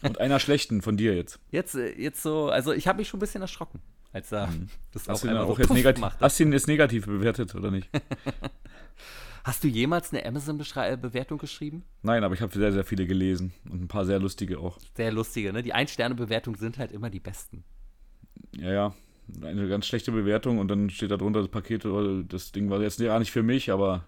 [0.00, 1.38] Und einer schlechten von dir jetzt.
[1.50, 3.80] Jetzt, äh, jetzt so, also ich habe mich schon ein bisschen erschrocken,
[4.14, 4.70] als da hm.
[4.90, 6.18] das hast auch, du auch so jetzt negativ, macht.
[6.18, 7.90] Hast du ihn jetzt negativ bewertet oder nicht?
[9.44, 11.84] Hast du jemals eine Amazon-Bewertung geschrieben?
[12.02, 14.78] Nein, aber ich habe sehr, sehr viele gelesen und ein paar sehr lustige auch.
[14.96, 15.62] Sehr lustige, ne?
[15.62, 17.62] Die Ein-Sterne-Bewertungen sind halt immer die besten.
[18.56, 18.94] Ja, ja,
[19.42, 22.80] eine ganz schlechte Bewertung und dann steht da drunter das Paket, oh, das Ding war
[22.80, 24.04] jetzt gar nicht für mich, aber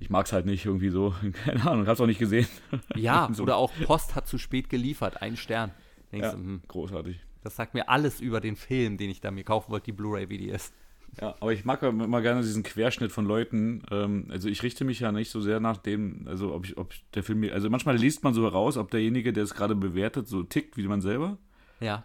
[0.00, 1.14] ich mag es halt nicht irgendwie so.
[1.44, 2.46] Keine Ahnung, hab's auch nicht gesehen.
[2.96, 3.42] Ja, so.
[3.42, 5.70] oder auch Post hat zu spät geliefert, ein Stern.
[6.12, 7.20] Denkst ja, du, hm, großartig.
[7.42, 10.26] Das sagt mir alles über den Film, den ich da mir kaufen wollte, die Blu-ray,
[10.46, 10.74] ist.
[11.20, 13.82] Ja, aber ich mag immer gerne diesen Querschnitt von Leuten.
[13.90, 16.94] Ähm, also ich richte mich ja nicht so sehr nach dem, also ob ich, ob
[17.14, 20.28] der Film mir, also manchmal liest man so heraus, ob derjenige, der es gerade bewertet,
[20.28, 21.38] so tickt wie man selber.
[21.80, 22.04] Ja.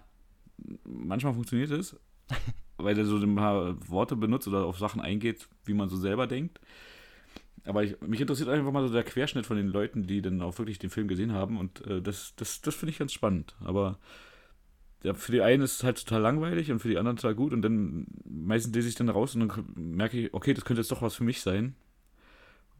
[0.83, 1.95] Manchmal funktioniert es,
[2.77, 6.27] weil er so ein paar Worte benutzt oder auf Sachen eingeht, wie man so selber
[6.27, 6.59] denkt.
[7.65, 10.57] Aber ich, mich interessiert einfach mal so der Querschnitt von den Leuten, die dann auch
[10.59, 11.57] wirklich den Film gesehen haben.
[11.57, 13.55] Und äh, das, das, das finde ich ganz spannend.
[13.63, 13.97] Aber
[15.03, 17.53] ja, für die einen ist es halt total langweilig und für die anderen total gut.
[17.53, 20.91] Und dann meistens lese ich dann raus und dann merke ich, okay, das könnte jetzt
[20.91, 21.75] doch was für mich sein.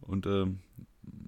[0.02, 0.60] Und ähm,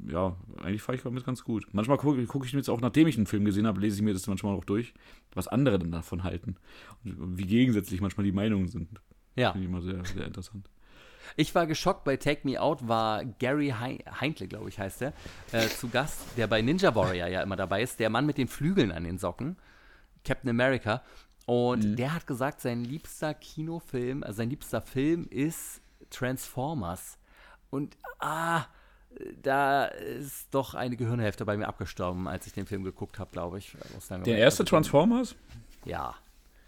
[0.08, 1.68] ja, eigentlich fahre ich damit ganz gut.
[1.72, 4.02] Manchmal gucke guck ich mir jetzt auch, nachdem ich einen Film gesehen habe, lese ich
[4.02, 4.94] mir das manchmal auch durch,
[5.34, 6.56] was andere dann davon halten.
[7.04, 8.90] Und wie gegensätzlich manchmal die Meinungen sind.
[9.36, 9.52] Ja.
[9.52, 10.70] Finde ich immer sehr, sehr interessant.
[11.36, 15.14] Ich war geschockt, bei Take Me Out war Gary Heintle, glaube ich, heißt er,
[15.52, 18.48] äh, zu Gast, der bei Ninja Warrior ja immer dabei ist, der Mann mit den
[18.48, 19.58] Flügeln an den Socken.
[20.24, 21.04] Captain America.
[21.46, 21.96] Und mhm.
[21.96, 27.18] der hat gesagt, sein liebster Kinofilm, also sein liebster Film ist Transformers.
[27.70, 28.66] Und ah,
[29.42, 33.58] da ist doch eine Gehirnhälfte bei mir abgestorben, als ich den Film geguckt habe, glaube
[33.58, 33.76] ich.
[34.26, 35.36] Der erste Transformers?
[35.86, 36.16] Ja,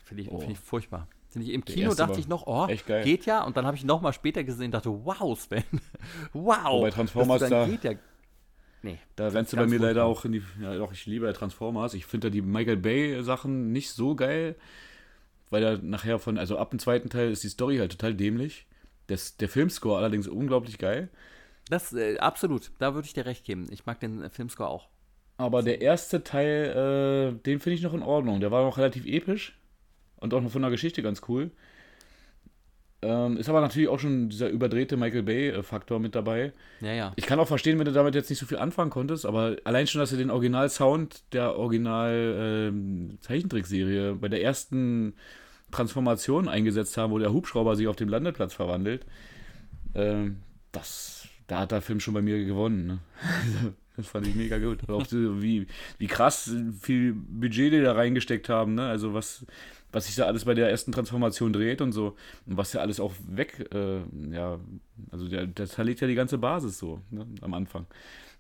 [0.04, 0.40] finde ich, oh.
[0.40, 1.08] find ich furchtbar.
[1.30, 2.68] Finde ich im Kino dachte ich noch, oh,
[3.04, 3.44] geht ja.
[3.44, 5.64] Und dann habe ich noch mal später gesehen und dachte, wow, Sven,
[6.34, 6.82] wow.
[6.82, 7.94] Bei Transformers da, geht ja
[8.82, 8.98] Nee.
[9.16, 10.44] Da rennst du bei mir leider auch in die.
[10.62, 11.94] Ja, doch, ich liebe Transformers.
[11.94, 14.56] Ich finde da die Michael Bay-Sachen nicht so geil,
[15.50, 16.38] weil da nachher von.
[16.38, 18.68] Also ab dem zweiten Teil ist die Story halt total dämlich.
[19.08, 21.10] Das, der Filmscore allerdings unglaublich geil.
[21.70, 22.72] Das, äh, absolut.
[22.80, 23.68] Da würde ich dir recht geben.
[23.72, 24.90] Ich mag den äh, Filmscore auch.
[25.38, 28.42] Aber der erste Teil, äh, den finde ich noch in Ordnung.
[28.42, 29.58] Der war noch relativ episch
[30.18, 31.52] und auch noch von der Geschichte ganz cool.
[33.02, 36.52] Ähm, ist aber natürlich auch schon dieser überdrehte Michael Bay-Faktor mit dabei.
[36.82, 37.14] Ja, ja.
[37.16, 39.88] Ich kann auch verstehen, wenn du damit jetzt nicht so viel anfangen konntest, aber allein
[39.88, 45.14] schon, dass er den Original-Sound der Original-Zeichentrickserie ähm, bei der ersten
[45.72, 49.06] Transformation eingesetzt haben, wo der Hubschrauber sich auf dem Landeplatz verwandelt,
[49.96, 50.42] ähm,
[50.74, 51.19] das,
[51.50, 52.88] da hat der Film schon bei mir gewonnen.
[52.88, 53.00] Ne?
[53.98, 54.88] Das fand ich mega gut.
[54.88, 58.76] Auch so, wie, wie krass viel Budget die da reingesteckt haben.
[58.76, 58.88] Ne?
[58.88, 59.46] Also was,
[59.92, 62.16] was sich da alles bei der ersten Transformation dreht und so.
[62.46, 64.00] Und was ja alles auch weg, äh,
[64.32, 64.58] ja,
[65.12, 67.88] also der, der zerlegt ja die ganze Basis so ne, am Anfang.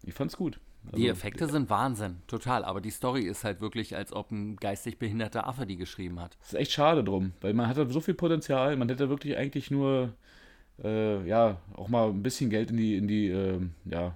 [0.03, 0.61] Ich fand's gut.
[0.85, 2.63] Also, die Effekte sind Wahnsinn, total.
[2.63, 6.37] Aber die Story ist halt wirklich, als ob ein geistig behinderter Affe die geschrieben hat.
[6.39, 8.77] Das ist echt schade drum, weil man hat so viel Potenzial.
[8.77, 10.13] Man hätte wirklich eigentlich nur,
[10.83, 14.15] äh, ja, auch mal ein bisschen Geld in die, in die, äh, ja,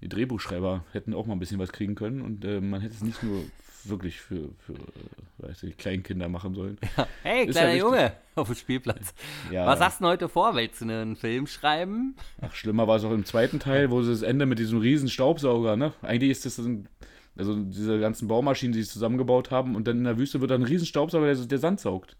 [0.00, 3.02] die Drehbuchschreiber hätten auch mal ein bisschen was kriegen können und äh, man hätte es
[3.02, 3.42] nicht nur
[3.88, 6.78] wirklich für, für äh, weiß ich, Kleinkinder machen sollen.
[6.96, 7.06] Ja.
[7.22, 9.14] Hey, kleiner ja Junge auf dem Spielplatz.
[9.50, 9.66] Ja.
[9.66, 10.54] Was hast du heute vor?
[10.54, 12.16] Willst du einen Film schreiben?
[12.40, 15.08] Ach, schlimmer war es auch im zweiten Teil, wo sie das Ende mit diesem riesen
[15.08, 15.92] Staubsauger, ne?
[16.02, 16.88] Eigentlich ist das ein,
[17.36, 20.62] also diese ganzen Baumaschinen, die sie zusammengebaut haben und dann in der Wüste wird dann
[20.62, 22.16] ein riesen Staubsauger, der, der Sand saugt.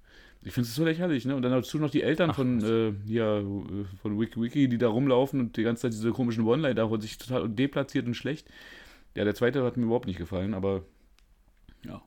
[0.47, 1.35] Ich finde es so lächerlich, ne?
[1.35, 3.43] Und dann dazu noch die Eltern Ach, von, äh, ja,
[4.01, 7.19] von Wiki Wiki, die da rumlaufen und die ganze Zeit diese komischen One-Liner und sich
[7.19, 8.47] total deplatziert und schlecht.
[9.17, 10.85] Ja, der zweite hat mir überhaupt nicht gefallen, aber
[11.85, 12.01] ja.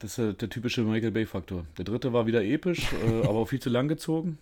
[0.00, 1.64] Das ist äh, der typische Michael Bay-Faktor.
[1.78, 4.38] Der dritte war wieder episch, äh, aber auch viel zu lang gezogen.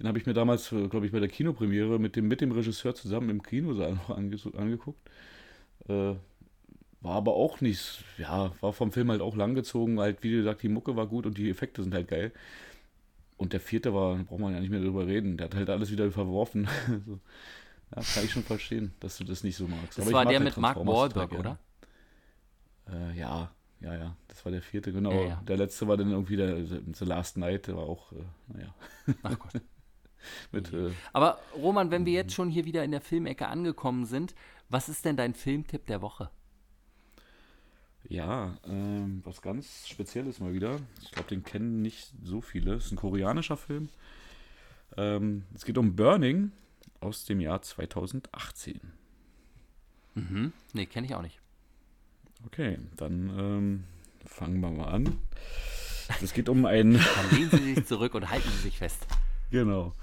[0.00, 2.50] Den habe ich mir damals, äh, glaube ich, bei der Kinopremiere mit dem, mit dem
[2.50, 4.98] Regisseur zusammen im Kinosaal noch ange angeguckt.
[5.88, 6.14] Äh,
[7.06, 10.00] war aber auch nicht, ja, war vom Film halt auch langgezogen.
[10.00, 12.32] Halt, wie gesagt, die Mucke war gut und die Effekte sind halt geil.
[13.36, 15.36] Und der vierte war, braucht man ja nicht mehr drüber reden.
[15.36, 16.68] Der hat halt alles wieder verworfen.
[17.90, 19.98] also, ja, kann ich schon verstehen, dass du das nicht so magst.
[19.98, 21.58] Das aber war der halt mit Mark Wahlberg, oder?
[22.90, 24.16] Äh, ja, ja, ja.
[24.26, 25.12] Das war der vierte, genau.
[25.12, 25.42] Ja, ja.
[25.46, 28.16] Der letzte war dann irgendwie der The Last Night, der war auch, äh,
[28.48, 28.74] naja.
[29.22, 29.62] Ach Gott.
[30.50, 34.34] Mit, äh, Aber Roman, wenn wir jetzt schon hier wieder in der Filmecke angekommen sind,
[34.68, 36.30] was ist denn dein Filmtipp der Woche?
[38.08, 40.78] Ja, ähm, was ganz Spezielles mal wieder.
[41.02, 42.74] Ich glaube, den kennen nicht so viele.
[42.74, 43.88] Es ist ein koreanischer Film.
[44.96, 46.52] Ähm, es geht um Burning
[47.00, 48.80] aus dem Jahr 2018.
[50.14, 50.52] Mhm.
[50.72, 51.40] Nee, kenne ich auch nicht.
[52.46, 53.84] Okay, dann ähm,
[54.24, 55.18] fangen wir mal an.
[56.22, 56.92] Es geht um einen.
[56.94, 59.06] Dann lehnen Sie sich zurück und halten Sie sich fest.
[59.48, 59.94] Genau.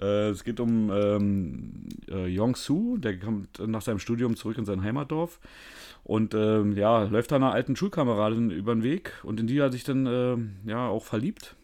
[0.00, 4.82] Äh, es geht um ähm, äh, Yong-Su, der kommt nach seinem Studium zurück in sein
[4.82, 5.40] Heimatdorf
[6.04, 9.84] und ähm, ja, läuft einer alten Schulkameradin über den Weg und in die er sich
[9.84, 10.36] dann äh,
[10.70, 11.56] ja auch verliebt.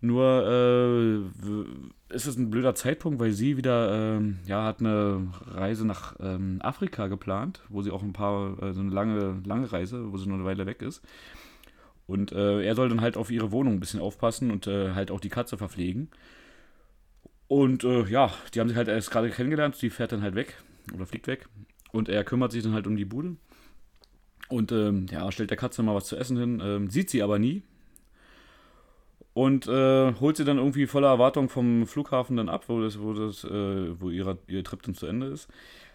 [0.00, 5.86] Nur äh, ist es ein blöder Zeitpunkt, weil sie wieder, äh, ja, hat eine Reise
[5.86, 10.12] nach ähm, Afrika geplant, wo sie auch ein paar, äh, so eine lange, lange Reise,
[10.12, 11.02] wo sie nur eine Weile weg ist.
[12.06, 15.10] Und äh, er soll dann halt auf ihre Wohnung ein bisschen aufpassen und äh, halt
[15.10, 16.08] auch die Katze verpflegen.
[17.48, 20.56] Und äh, ja, die haben sich halt erst gerade kennengelernt, die fährt dann halt weg
[20.94, 21.46] oder fliegt weg.
[21.92, 23.36] Und er kümmert sich dann halt um die Bude.
[24.48, 27.38] Und ähm, ja, stellt der Katze mal was zu essen hin, ähm, sieht sie aber
[27.38, 27.62] nie,
[29.34, 33.12] und äh, holt sie dann irgendwie voller Erwartung vom Flughafen dann ab, wo, das, wo,
[33.12, 35.48] das, äh, wo ihre, ihr Trip dann zu Ende ist.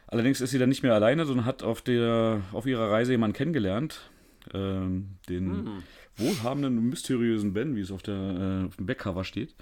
[0.07, 3.37] Allerdings ist sie dann nicht mehr alleine, sondern hat auf, der, auf ihrer Reise jemanden
[3.37, 4.09] kennengelernt.
[4.53, 5.83] Ähm, den hm.
[6.17, 9.55] wohlhabenden und mysteriösen Ben, wie es auf, der, äh, auf dem Backcover steht.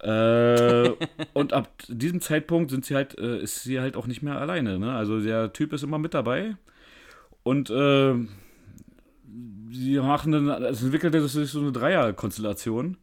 [0.00, 0.90] Äh,
[1.32, 4.78] und ab diesem Zeitpunkt sind sie halt, äh, ist sie halt auch nicht mehr alleine.
[4.78, 4.92] Ne?
[4.92, 6.56] Also der Typ ist immer mit dabei.
[7.42, 8.14] Und äh,
[9.70, 12.96] sie machen dann, es entwickelt sich so eine Dreierkonstellation.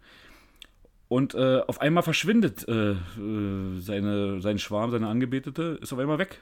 [1.08, 6.20] Und äh, auf einmal verschwindet äh, äh, seine, sein Schwarm, seine Angebetete, ist auf einmal
[6.20, 6.40] weg.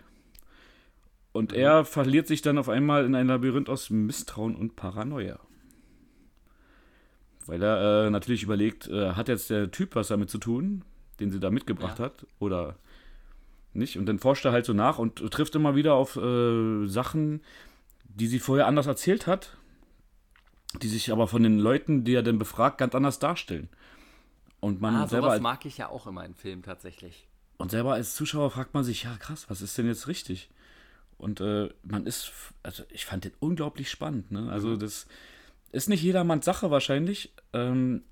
[1.31, 1.57] Und mhm.
[1.57, 5.39] er verliert sich dann auf einmal in ein Labyrinth aus Misstrauen und Paranoia.
[7.45, 10.83] Weil er äh, natürlich überlegt, äh, hat jetzt der Typ was damit zu tun,
[11.19, 12.05] den sie da mitgebracht ja.
[12.05, 12.77] hat, oder
[13.73, 13.97] nicht?
[13.97, 17.41] Und dann forscht er halt so nach und trifft immer wieder auf äh, Sachen,
[18.03, 19.57] die sie vorher anders erzählt hat,
[20.81, 23.69] die sich aber von den Leuten, die er dann befragt, ganz anders darstellen.
[24.59, 25.29] Und man ah, selber.
[25.29, 27.27] Das mag ich ja auch immer in Filmen tatsächlich.
[27.57, 30.49] Und selber als Zuschauer fragt man sich, ja krass, was ist denn jetzt richtig?
[31.19, 32.31] Und äh, man ist,
[32.63, 34.31] also ich fand den unglaublich spannend.
[34.31, 34.49] Ne?
[34.49, 35.05] Also das
[35.71, 37.33] ist nicht jedermanns Sache wahrscheinlich.
[37.53, 38.03] Ähm,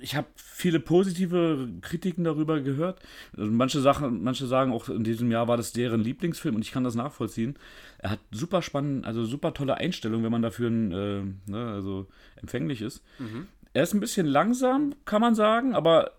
[0.00, 3.00] ich habe viele positive Kritiken darüber gehört.
[3.36, 6.72] Also manche Sachen, manche sagen auch in diesem Jahr war das deren Lieblingsfilm und ich
[6.72, 7.56] kann das nachvollziehen.
[7.98, 12.82] Er hat super spannend, also super tolle Einstellungen, wenn man dafür äh, ne, also empfänglich
[12.82, 13.02] ist.
[13.18, 13.46] Mhm.
[13.74, 16.12] Er ist ein bisschen langsam, kann man sagen, aber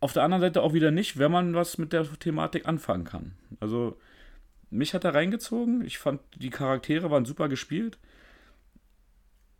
[0.00, 3.32] auf der anderen Seite auch wieder nicht, wenn man was mit der Thematik anfangen kann.
[3.60, 3.96] Also
[4.72, 5.84] mich hat er reingezogen.
[5.84, 7.98] Ich fand, die Charaktere waren super gespielt.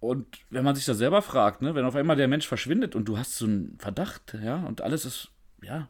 [0.01, 3.05] Und wenn man sich das selber fragt, ne, wenn auf einmal der Mensch verschwindet und
[3.05, 5.31] du hast so einen Verdacht, ja, und alles ist,
[5.63, 5.89] ja,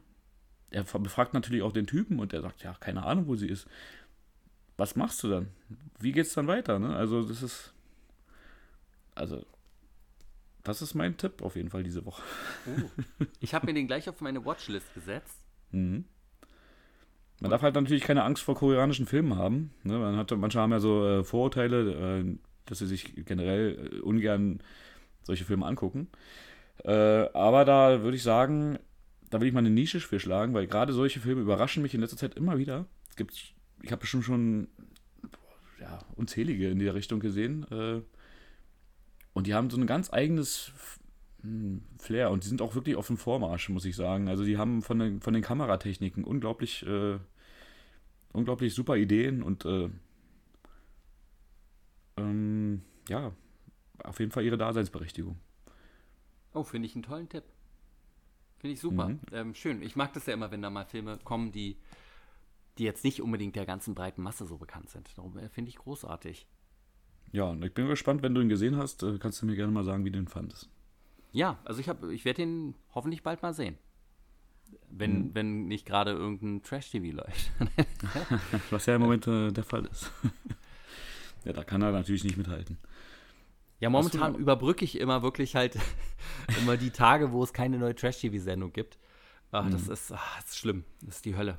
[0.69, 3.67] er befragt natürlich auch den Typen und der sagt, ja, keine Ahnung, wo sie ist.
[4.77, 5.47] Was machst du dann?
[5.99, 6.95] Wie geht's dann weiter, ne?
[6.95, 7.73] Also, das ist,
[9.15, 9.45] also,
[10.63, 12.21] das ist mein Tipp auf jeden Fall diese Woche.
[12.67, 15.39] Uh, ich habe mir den gleich auf meine Watchlist gesetzt.
[15.75, 16.05] Mhm.
[17.43, 19.71] Man darf halt natürlich keine Angst vor koreanischen Filmen haben.
[19.83, 19.99] Ne?
[19.99, 24.59] Man hat, manche haben ja so äh, Vorurteile, äh, dass sie sich generell äh, ungern
[25.23, 26.07] solche Filme angucken.
[26.85, 26.91] Äh,
[27.33, 28.79] aber da würde ich sagen,
[29.29, 31.99] da will ich mal eine Nische für schlagen, weil gerade solche Filme überraschen mich in
[31.99, 32.85] letzter Zeit immer wieder.
[33.09, 33.33] Es gibt,
[33.81, 34.69] ich habe bestimmt schon
[35.81, 37.65] ja, unzählige in der Richtung gesehen.
[37.71, 38.01] Äh,
[39.33, 40.71] und die haben so ein ganz eigenes
[41.41, 44.29] hm, Flair und die sind auch wirklich auf dem Vormarsch, muss ich sagen.
[44.29, 47.17] Also die haben von den, von den Kameratechniken unglaublich, äh,
[48.33, 49.89] unglaublich super Ideen und äh,
[52.17, 53.31] ähm, ja,
[54.03, 55.37] auf jeden Fall ihre Daseinsberechtigung.
[56.53, 57.43] Oh, finde ich einen tollen Tipp.
[58.57, 59.09] Finde ich super.
[59.09, 59.19] Mhm.
[59.31, 59.81] Ähm, schön.
[59.81, 61.77] Ich mag das ja immer, wenn da mal Filme kommen, die,
[62.77, 65.17] die jetzt nicht unbedingt der ganzen breiten Masse so bekannt sind.
[65.17, 66.47] Darum äh, finde ich großartig.
[67.31, 69.71] Ja, und ich bin gespannt, wenn du ihn gesehen hast, äh, kannst du mir gerne
[69.71, 70.69] mal sagen, wie du ihn fandest.
[71.31, 73.77] Ja, also ich, ich werde ihn hoffentlich bald mal sehen.
[74.89, 75.29] Wenn, mhm.
[75.33, 77.51] wenn nicht gerade irgendein Trash-TV läuft.
[78.69, 80.11] Was ja im Moment äh, der Fall ist.
[81.45, 82.77] Ja, da kann er natürlich nicht mithalten.
[83.81, 85.77] Ja, momentan überbrücke ich immer wirklich halt
[86.61, 88.97] immer die Tage, wo es keine neue Trash-TV-Sendung gibt.
[89.51, 89.71] Ach, mhm.
[89.71, 90.85] das, ist, ach, das ist schlimm.
[91.01, 91.57] Das ist die Hölle.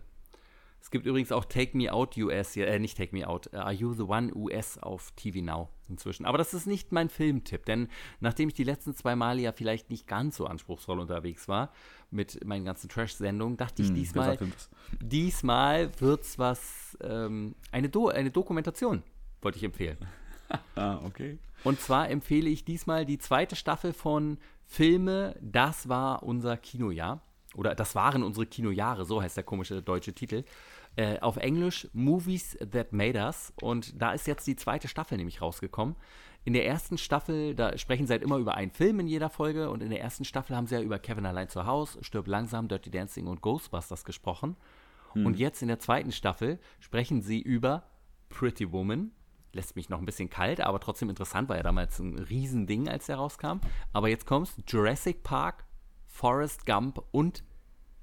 [0.84, 3.72] Es gibt übrigens auch Take Me Out US äh, nicht Take Me Out, uh, Are
[3.72, 6.26] You the One US auf TV Now inzwischen.
[6.26, 7.88] Aber das ist nicht mein Filmtipp, denn
[8.20, 11.72] nachdem ich die letzten zwei Male ja vielleicht nicht ganz so anspruchsvoll unterwegs war
[12.10, 14.38] mit meinen ganzen Trash-Sendungen, dachte ich hm, diesmal,
[15.00, 19.02] diesmal wird's was, ähm, eine, Do eine Dokumentation
[19.40, 19.96] wollte ich empfehlen.
[20.76, 21.38] ah, okay.
[21.64, 27.22] Und zwar empfehle ich diesmal die zweite Staffel von Filme, das war unser Kinojahr.
[27.54, 30.44] Oder das waren unsere Kinojahre, so heißt der komische deutsche Titel.
[30.96, 33.52] Äh, auf Englisch Movies That Made Us.
[33.60, 35.96] Und da ist jetzt die zweite Staffel nämlich rausgekommen.
[36.44, 39.70] In der ersten Staffel, da sprechen sie halt immer über einen Film in jeder Folge.
[39.70, 42.68] Und in der ersten Staffel haben sie ja über Kevin allein zu Hause, Stirb langsam,
[42.68, 44.56] Dirty Dancing und Ghostbusters gesprochen.
[45.14, 45.26] Hm.
[45.26, 47.88] Und jetzt in der zweiten Staffel sprechen sie über
[48.28, 49.10] Pretty Woman,
[49.52, 53.06] lässt mich noch ein bisschen kalt, aber trotzdem interessant, war ja damals ein Riesending, als
[53.06, 53.58] der rauskam.
[53.92, 55.64] Aber jetzt kommst Jurassic Park,
[56.06, 57.42] Forrest Gump und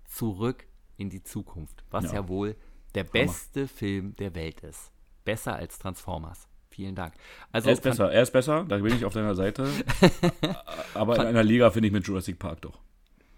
[0.05, 0.67] Zurück
[0.97, 2.57] in die Zukunft, was ja, ja wohl
[2.95, 4.91] der beste Film der Welt ist.
[5.23, 6.47] Besser als Transformers.
[6.69, 7.13] Vielen Dank.
[7.51, 9.67] Also, er ist besser, er ist besser, da bin ich auf deiner Seite.
[10.93, 12.79] aber in einer Liga finde ich mit Jurassic Park doch.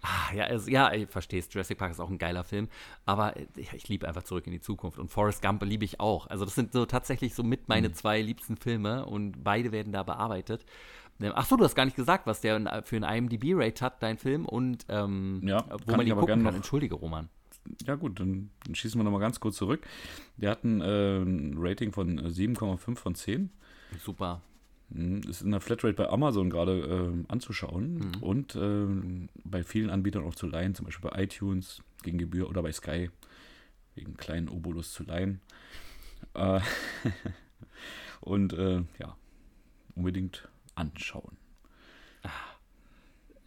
[0.02, 1.52] Ah, ja, also, ja, ich verstehe es.
[1.52, 2.68] Jurassic Park ist auch ein geiler Film,
[3.06, 4.98] aber ich, ich liebe einfach zurück in die Zukunft.
[4.98, 6.28] Und Forrest Gump liebe ich auch.
[6.28, 7.94] Also, das sind so tatsächlich so mit meine mhm.
[7.94, 10.64] zwei liebsten Filme und beide werden da bearbeitet.
[11.20, 14.18] Ähm, ach so, du hast gar nicht gesagt, was der für ein IMDb-Rate hat, dein
[14.18, 16.54] Film, und ähm, ja, wo man ihn gucken kann.
[16.54, 17.28] Entschuldige, Roman.
[17.86, 19.86] Ja, gut, dann, schießen wir nochmal ganz kurz zurück.
[20.36, 23.50] Der hat ein, äh, ein Rating von 7,5 von 10.
[23.98, 24.42] Super.
[24.92, 28.22] Hm, Ist in der Flatrate bei Amazon gerade ähm, anzuschauen Mhm.
[28.22, 32.62] und ähm, bei vielen Anbietern auch zu leihen, zum Beispiel bei iTunes gegen Gebühr oder
[32.62, 33.10] bei Sky
[33.94, 35.40] wegen kleinen Obolus zu leihen.
[36.34, 36.60] Äh,
[38.20, 39.16] und äh, ja,
[39.94, 41.36] unbedingt anschauen.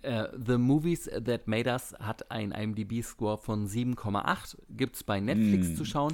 [0.08, 4.58] Äh, The Movies That Made Us hat einen IMDb-Score von 7,8.
[4.70, 5.76] Gibt es bei Netflix Mm.
[5.76, 6.14] zu schauen.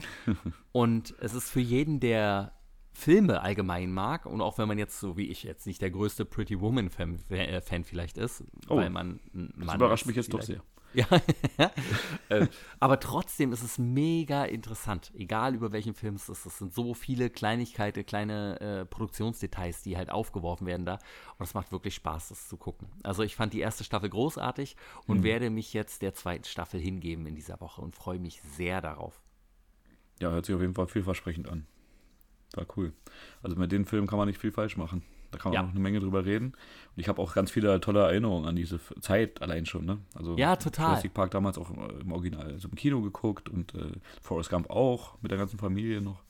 [0.72, 2.54] Und es ist für jeden, der
[2.96, 6.26] Filme allgemein mag und auch wenn man jetzt so wie ich jetzt nicht der größte
[6.26, 10.32] Pretty Woman-Fan äh, Fan vielleicht ist, Oh, weil man ein Das Mann überrascht mich jetzt
[10.34, 10.62] doch sehr.
[10.94, 11.08] Ja,
[12.30, 12.48] äh,
[12.80, 16.46] aber trotzdem ist es mega interessant, egal über welchen Film es ist.
[16.46, 21.00] Es sind so viele Kleinigkeiten, kleine äh, Produktionsdetails, die halt aufgeworfen werden da.
[21.38, 22.88] Und es macht wirklich Spaß, das zu gucken.
[23.04, 24.76] Also ich fand die erste Staffel großartig
[25.08, 28.82] und werde mich jetzt der zweiten Staffel hingeben in dieser Woche und freue mich sehr
[28.82, 29.22] darauf.
[30.20, 31.66] Ja, hört sich auf jeden Fall vielversprechend an.
[32.54, 32.94] War cool.
[33.42, 35.04] Also mit den Filmen kann man nicht viel falsch machen.
[35.34, 35.64] Da kann man Ja.
[35.64, 36.48] noch eine Menge drüber reden.
[36.48, 39.84] Und ich habe auch ganz viele tolle Erinnerungen an diese Zeit allein schon.
[39.86, 39.98] Ne?
[40.16, 40.90] Also Ja, total.
[40.92, 45.18] Jurassic Park damals auch im- Original, also im Kino geguckt und äh, Forrest Gump auch
[45.22, 46.22] mit der ganzen Familie noch.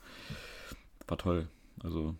[1.07, 1.47] War toll.
[1.83, 2.15] Also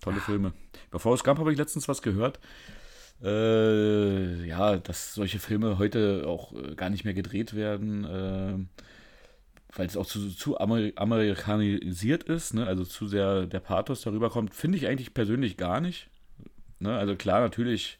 [0.00, 0.52] tolle Filme.
[0.90, 2.40] Bei Forrest Gump habe ich letztens was gehört.
[3.22, 8.04] Äh, ja, dass solche Filme heute auch äh, gar nicht mehr gedreht werden.
[8.04, 8.54] Äh,
[9.76, 12.64] weil es auch zu, zu Amer amerikanisiert ist, ne?
[12.66, 16.08] also zu sehr der Pathos darüber kommt, finde ich eigentlich persönlich gar nicht.
[16.84, 16.96] Ne?
[16.96, 17.98] Also klar, natürlich.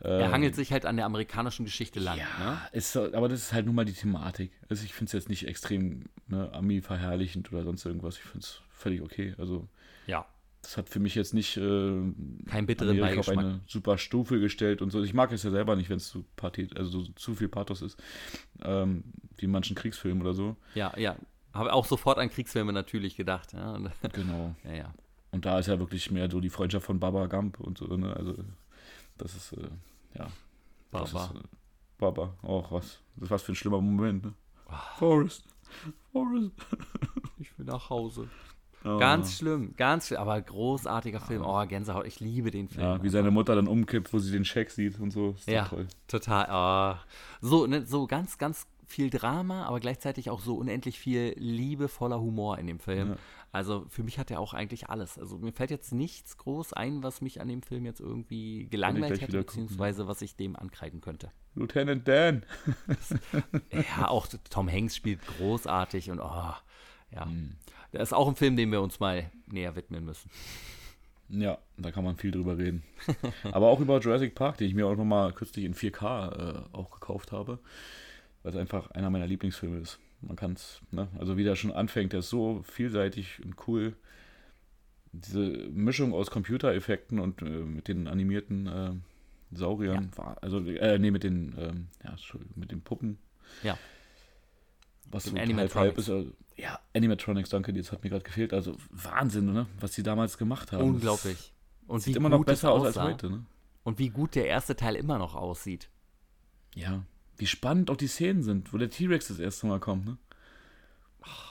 [0.00, 2.18] Er ähm, hangelt sich halt an der amerikanischen Geschichte lang.
[2.18, 2.58] ja, Ne?
[2.72, 4.52] ist, aber das ist halt nun mal die Thematik.
[4.68, 8.16] Also ich finde es jetzt nicht extrem ne, Ami-verherrlichend oder sonst irgendwas.
[8.16, 9.34] Ich finde es völlig okay.
[9.38, 9.68] Also
[10.06, 10.26] ja.
[10.60, 14.82] das hat für mich jetzt nicht äh, Keinen bitteren Amerika auf eine super Stufe gestellt
[14.82, 15.02] und so.
[15.02, 16.24] Ich mag es ja selber nicht, wenn es zu,
[16.74, 17.96] also so, zu viel Pathos ist.
[18.62, 19.04] Ähm,
[19.36, 20.56] wie in manchen Kriegsfilmen oder so.
[20.74, 21.16] Ja, ja.
[21.54, 23.52] Habe auch sofort an Kriegsfilme natürlich gedacht.
[23.52, 23.78] Ja,
[24.12, 24.56] Genau.
[24.64, 24.74] ja.
[24.74, 24.94] ja.
[25.32, 28.14] Und da ist ja wirklich mehr so die Freundschaft von Baba Gump und so, ne?
[28.14, 28.34] Also,
[29.18, 29.68] das ist, äh,
[30.18, 30.28] ja.
[30.90, 31.04] Baba.
[31.04, 31.42] ist, äh,
[31.98, 33.00] Baba, auch was.
[33.16, 34.34] Das was für ein schlimmer Moment, ne?
[34.68, 34.76] Ah.
[34.98, 35.44] Forrest.
[36.12, 36.52] Forrest.
[37.38, 38.28] Ich will nach Hause.
[38.84, 38.98] Oh.
[38.98, 41.42] Ganz schlimm, ganz schlimm, aber großartiger Film.
[41.44, 42.84] Oh, Gänsehaut, ich liebe den Film.
[42.84, 45.30] Ja, wie seine Mutter dann umkippt, wo sie den Scheck sieht und so.
[45.30, 45.88] Ist Ja, toll.
[46.08, 46.46] total.
[46.50, 47.00] ah.
[47.40, 52.58] So, ne, so ganz, ganz viel Drama, aber gleichzeitig auch so unendlich viel liebevoller Humor
[52.58, 53.10] in dem Film.
[53.10, 53.16] Ja.
[53.50, 55.18] Also für mich hat er auch eigentlich alles.
[55.18, 59.20] Also mir fällt jetzt nichts groß ein, was mich an dem Film jetzt irgendwie gelangweilt
[59.20, 59.64] hätte, wieder gucken.
[59.64, 61.32] beziehungsweise was ich dem ankreiden könnte.
[61.54, 62.44] Lieutenant Dan.
[63.72, 66.54] Ja, auch Tom Hanks spielt großartig und oh,
[67.10, 67.24] ja.
[67.24, 67.56] Hm.
[67.92, 70.30] Das ist auch ein Film, dem wir uns mal näher widmen müssen.
[71.28, 72.82] Ja, da kann man viel drüber reden.
[73.52, 76.90] Aber auch über Jurassic Park, den ich mir auch nochmal kürzlich in 4K äh, auch
[76.90, 77.58] gekauft habe,
[78.42, 79.98] weil es einfach einer meiner Lieblingsfilme ist.
[80.20, 81.08] Man kann es, ne?
[81.18, 83.96] also wie der schon anfängt, der ist so vielseitig und cool.
[85.12, 88.92] Diese Mischung aus Computereffekten und äh, mit den animierten äh,
[89.54, 92.16] Sauriern, war, also, äh, nee, mit den, ähm, ja,
[92.54, 93.18] mit den Puppen.
[93.62, 93.76] Ja.
[95.10, 96.08] Was so halb, ist.
[96.08, 98.54] Also, ja, Animatronics, danke, das hat mir gerade gefehlt.
[98.54, 99.66] Also Wahnsinn, ne?
[99.80, 100.84] was die damals gemacht haben.
[100.84, 101.52] Unglaublich.
[101.86, 103.44] Und Das sieht immer noch besser aus als heute, ne?
[103.84, 105.90] Und wie gut der erste Teil immer noch aussieht.
[106.74, 107.04] Ja,
[107.38, 110.16] wie spannend auch die Szenen sind, wo der T-Rex das erste Mal kommt, ne?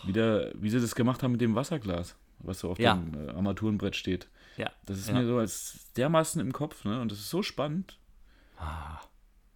[0.04, 2.96] Wie, der, wie sie das gemacht haben mit dem Wasserglas, was so auf Ja.
[2.96, 4.28] dem äh, Armaturenbrett steht.
[4.58, 4.70] Ja.
[4.86, 5.14] Das ist ja.
[5.16, 7.00] mir so als dermaßen im Kopf, ne?
[7.02, 7.98] Und das ist so spannend.
[8.58, 9.00] Ah,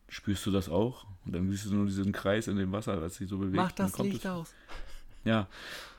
[0.07, 1.05] Spürst du das auch?
[1.25, 3.55] Und dann siehst du nur diesen Kreis in dem Wasser, als sich so bewegt.
[3.57, 4.53] Mach das Licht es- aus.
[5.25, 5.47] Ja,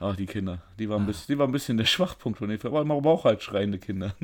[0.01, 0.63] ach, die Kinder.
[0.79, 0.91] Die Ah.
[0.91, 2.77] waren, ein bisschen, die waren ein bisschen der Schwachpunkt von den Filmen.
[2.77, 4.15] Aber man braucht halt schreiende Kinder.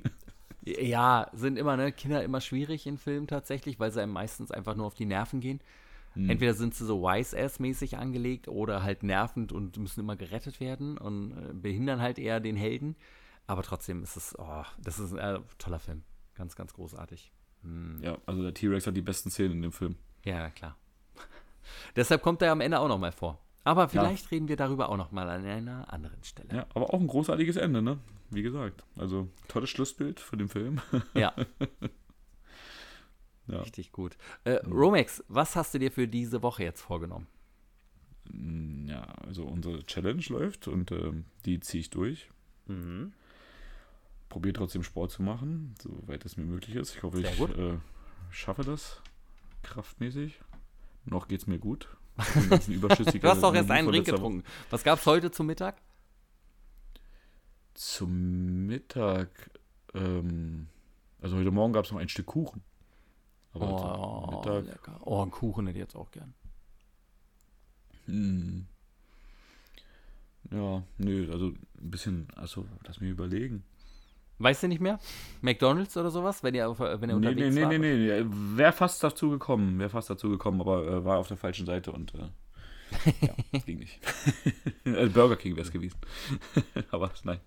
[0.64, 4.76] Ja, sind immer, ne, Kinder immer schwierig in Filmen tatsächlich, weil sie einem meistens einfach
[4.76, 5.60] nur auf die Nerven gehen.
[6.14, 6.30] Hm.
[6.30, 11.32] Entweder sind sie so Wise-Ass-mäßig angelegt oder halt nervend und müssen immer gerettet werden und
[11.32, 12.96] äh, behindern halt eher den Helden.
[13.46, 16.02] Aber trotzdem ist es, oh, das ist ein äh, toller Film.
[16.34, 17.32] Ganz, ganz großartig.
[17.62, 18.00] Hm.
[18.02, 19.96] Ja, also der T-Rex hat die besten Szenen in dem Film.
[20.24, 20.76] Ja, klar.
[21.96, 23.38] Deshalb kommt er am Ende auch noch mal vor.
[23.64, 26.48] Aber vielleicht reden wir darüber auch noch mal an einer anderen Stelle.
[26.52, 27.98] Ja, aber auch ein großartiges Ende, ne?
[28.30, 28.84] Wie gesagt.
[28.96, 30.80] Also, tolles Schlussbild für den Film.
[31.14, 31.32] Ja,
[33.48, 33.60] ja.
[33.60, 34.16] richtig gut.
[34.44, 37.26] Äh, Romex, was hast du dir für diese Woche jetzt vorgenommen?
[38.30, 42.30] Mm, Ja, also unsere Challenge läuft und ähm, die ziehe ich durch.
[42.66, 43.12] Mhm.
[44.28, 46.94] Probiere trotzdem Sport zu machen, soweit es mir möglich ist.
[46.96, 47.78] Ich hoffe, Sehr ich äh,
[48.30, 49.02] schaffe das
[49.62, 50.40] kraftmäßig.
[51.04, 51.88] Noch geht es mir gut.
[52.68, 54.12] Du hast doch erst einen Drink Woche.
[54.12, 54.44] getrunken.
[54.70, 55.80] Was gab's heute zum Mittag?
[57.74, 59.50] Zum Mittag,
[59.94, 60.68] ähm,
[61.20, 62.62] also heute Morgen gab es noch ein Stück Kuchen.
[63.54, 65.00] Aber Oh, Mittag, lecker.
[65.04, 66.34] Oh, einen Kuchen hätte ich jetzt auch gern.
[68.06, 68.66] hm.
[70.50, 71.58] Ja, nö, also ein
[71.90, 73.64] bisschen, also lass mich überlegen.
[74.38, 74.98] Weißt du nicht mehr?
[75.40, 77.78] McDonalds oder sowas, wenn ihr, auf, wenn ihr Nee, unterwegs nee, nee, wart?
[77.78, 77.94] nee,
[78.24, 78.56] nee.
[78.56, 81.92] Wäre fast dazu gekommen, wäre fast dazu gekommen, aber äh, war auf der falschen Seite
[81.92, 82.28] und äh,
[83.26, 83.34] ja,
[83.66, 84.00] ging nicht.
[84.84, 85.96] äh, Burger King wäre es gewesen.
[86.90, 87.38] aber nein,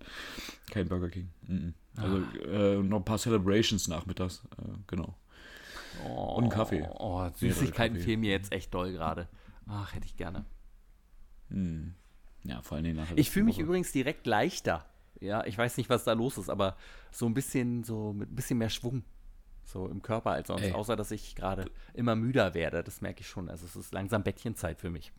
[0.70, 1.28] kein Burger King.
[1.46, 1.74] Mhm.
[1.96, 2.16] Also
[2.48, 5.14] äh, noch ein paar Celebrations nachmittags, äh, genau.
[6.04, 6.88] Oh, Und Kaffee.
[6.98, 9.28] Oh, Süßigkeiten fehlen mir jetzt echt doll gerade.
[9.66, 10.44] Ach, hätte ich gerne.
[11.48, 11.94] Mhm.
[12.44, 13.16] Ja, vor allen Dingen nachher.
[13.18, 13.64] Ich fühle mich Woche.
[13.64, 14.84] übrigens direkt leichter.
[15.20, 16.76] Ja, ich weiß nicht, was da los ist, aber
[17.10, 19.02] so ein bisschen, so mit ein bisschen mehr Schwung.
[19.64, 20.62] So im Körper als sonst.
[20.62, 20.72] Ey.
[20.72, 22.84] Außer, dass ich gerade immer müder werde.
[22.84, 23.48] Das merke ich schon.
[23.48, 25.12] Also es ist langsam Bettchenzeit für mich.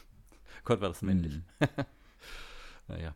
[0.64, 1.36] Gott, war das männlich.
[1.60, 1.68] Mhm.
[2.88, 3.14] naja.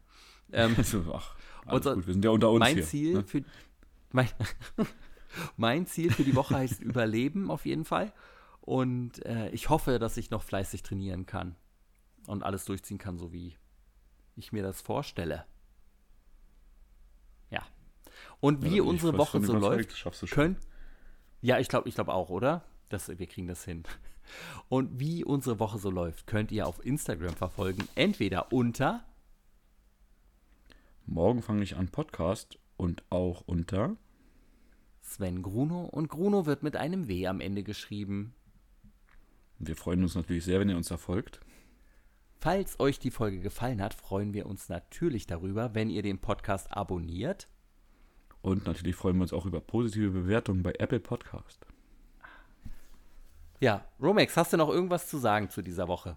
[0.53, 1.35] Ähm, So, ach,
[1.67, 2.85] alles Unser- gut, wir sind ja unter uns mein hier.
[2.85, 3.25] Ziel ne?
[3.25, 3.43] für
[4.13, 4.29] mein,
[5.57, 8.13] mein Ziel für die Woche heißt Überleben auf jeden Fall.
[8.61, 11.57] Und äh, ich hoffe, dass ich noch fleißig trainieren kann
[12.27, 13.57] und alles durchziehen kann, so wie
[14.37, 15.45] ich mir das vorstelle.
[17.51, 17.67] Ja.
[18.41, 20.57] Und Ja, wie bin ich unsere Woche so läuft, können.
[21.41, 22.65] Ja, ich glaube, ich glaube auch, oder?
[22.89, 23.85] Das, wir kriegen das hin.
[24.69, 27.89] Und wie unsere Woche so läuft, könnt ihr auf Instagram verfolgen.
[27.95, 29.05] Entweder unter
[31.11, 33.97] Morgen fange ich an Podcast und auch unter.
[35.09, 38.35] Sven Gruno und Gruno wird mit einem W am Ende geschrieben.
[39.59, 41.41] Wir freuen uns natürlich sehr, wenn ihr uns da folgt.
[42.41, 46.71] Falls euch die Folge gefallen hat, freuen wir uns natürlich darüber, wenn ihr den Podcast
[46.71, 47.49] abonniert.
[48.43, 51.67] Und natürlich freuen wir uns auch über positive Bewertungen bei Apple Podcast.
[53.61, 56.17] Ja, Romex, hast du noch irgendwas zu sagen zu dieser Woche?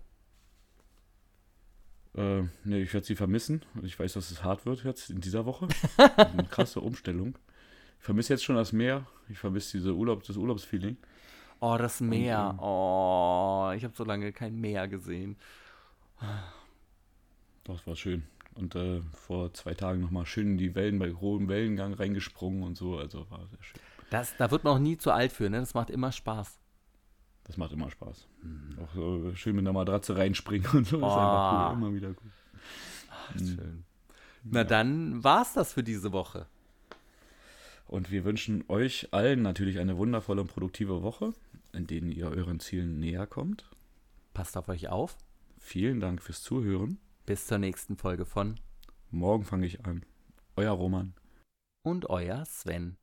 [2.13, 3.65] Äh, nee, ich werde sie vermissen.
[3.81, 5.67] Ich weiß, dass es hart wird jetzt in dieser Woche.
[6.17, 7.37] Eine krasse Umstellung.
[8.01, 9.05] Ich vermisse jetzt schon das Meer.
[9.29, 10.97] Ich vermisse diese Urlaub, das Urlaubsfeeling.
[11.59, 12.49] Oh, das Meer.
[12.53, 15.37] ähm, Oh, ich habe so lange kein Meer gesehen.
[17.63, 18.23] Das war schön.
[18.55, 22.75] Und äh, vor zwei Tagen nochmal schön in die Wellen bei hohem Wellengang reingesprungen und
[22.75, 22.97] so.
[22.97, 23.79] Also war sehr schön.
[24.09, 25.59] Das, da wird man auch nie zu alt für, ne?
[25.59, 26.57] Das macht immer Spaß.
[27.45, 28.27] Das macht immer Spaß.
[28.83, 30.97] Auch so schön mit einer Matratze reinspringen und so.
[30.97, 31.71] Ist einfach Oh.
[31.71, 31.77] cool.
[31.77, 32.31] Immer wieder cool.
[33.11, 33.83] Ach, schön.
[34.43, 36.47] Na dann war's das für diese Woche.
[37.91, 41.33] Und wir wünschen euch allen natürlich eine wundervolle und produktive Woche,
[41.73, 43.69] in denen ihr euren Zielen näher kommt.
[44.33, 45.17] Passt auf euch auf.
[45.59, 46.99] Vielen Dank fürs Zuhören.
[47.25, 48.55] Bis zur nächsten Folge von
[49.09, 50.05] Morgen fange ich an.
[50.55, 51.13] Euer Roman.
[51.83, 52.95] und euer Sven.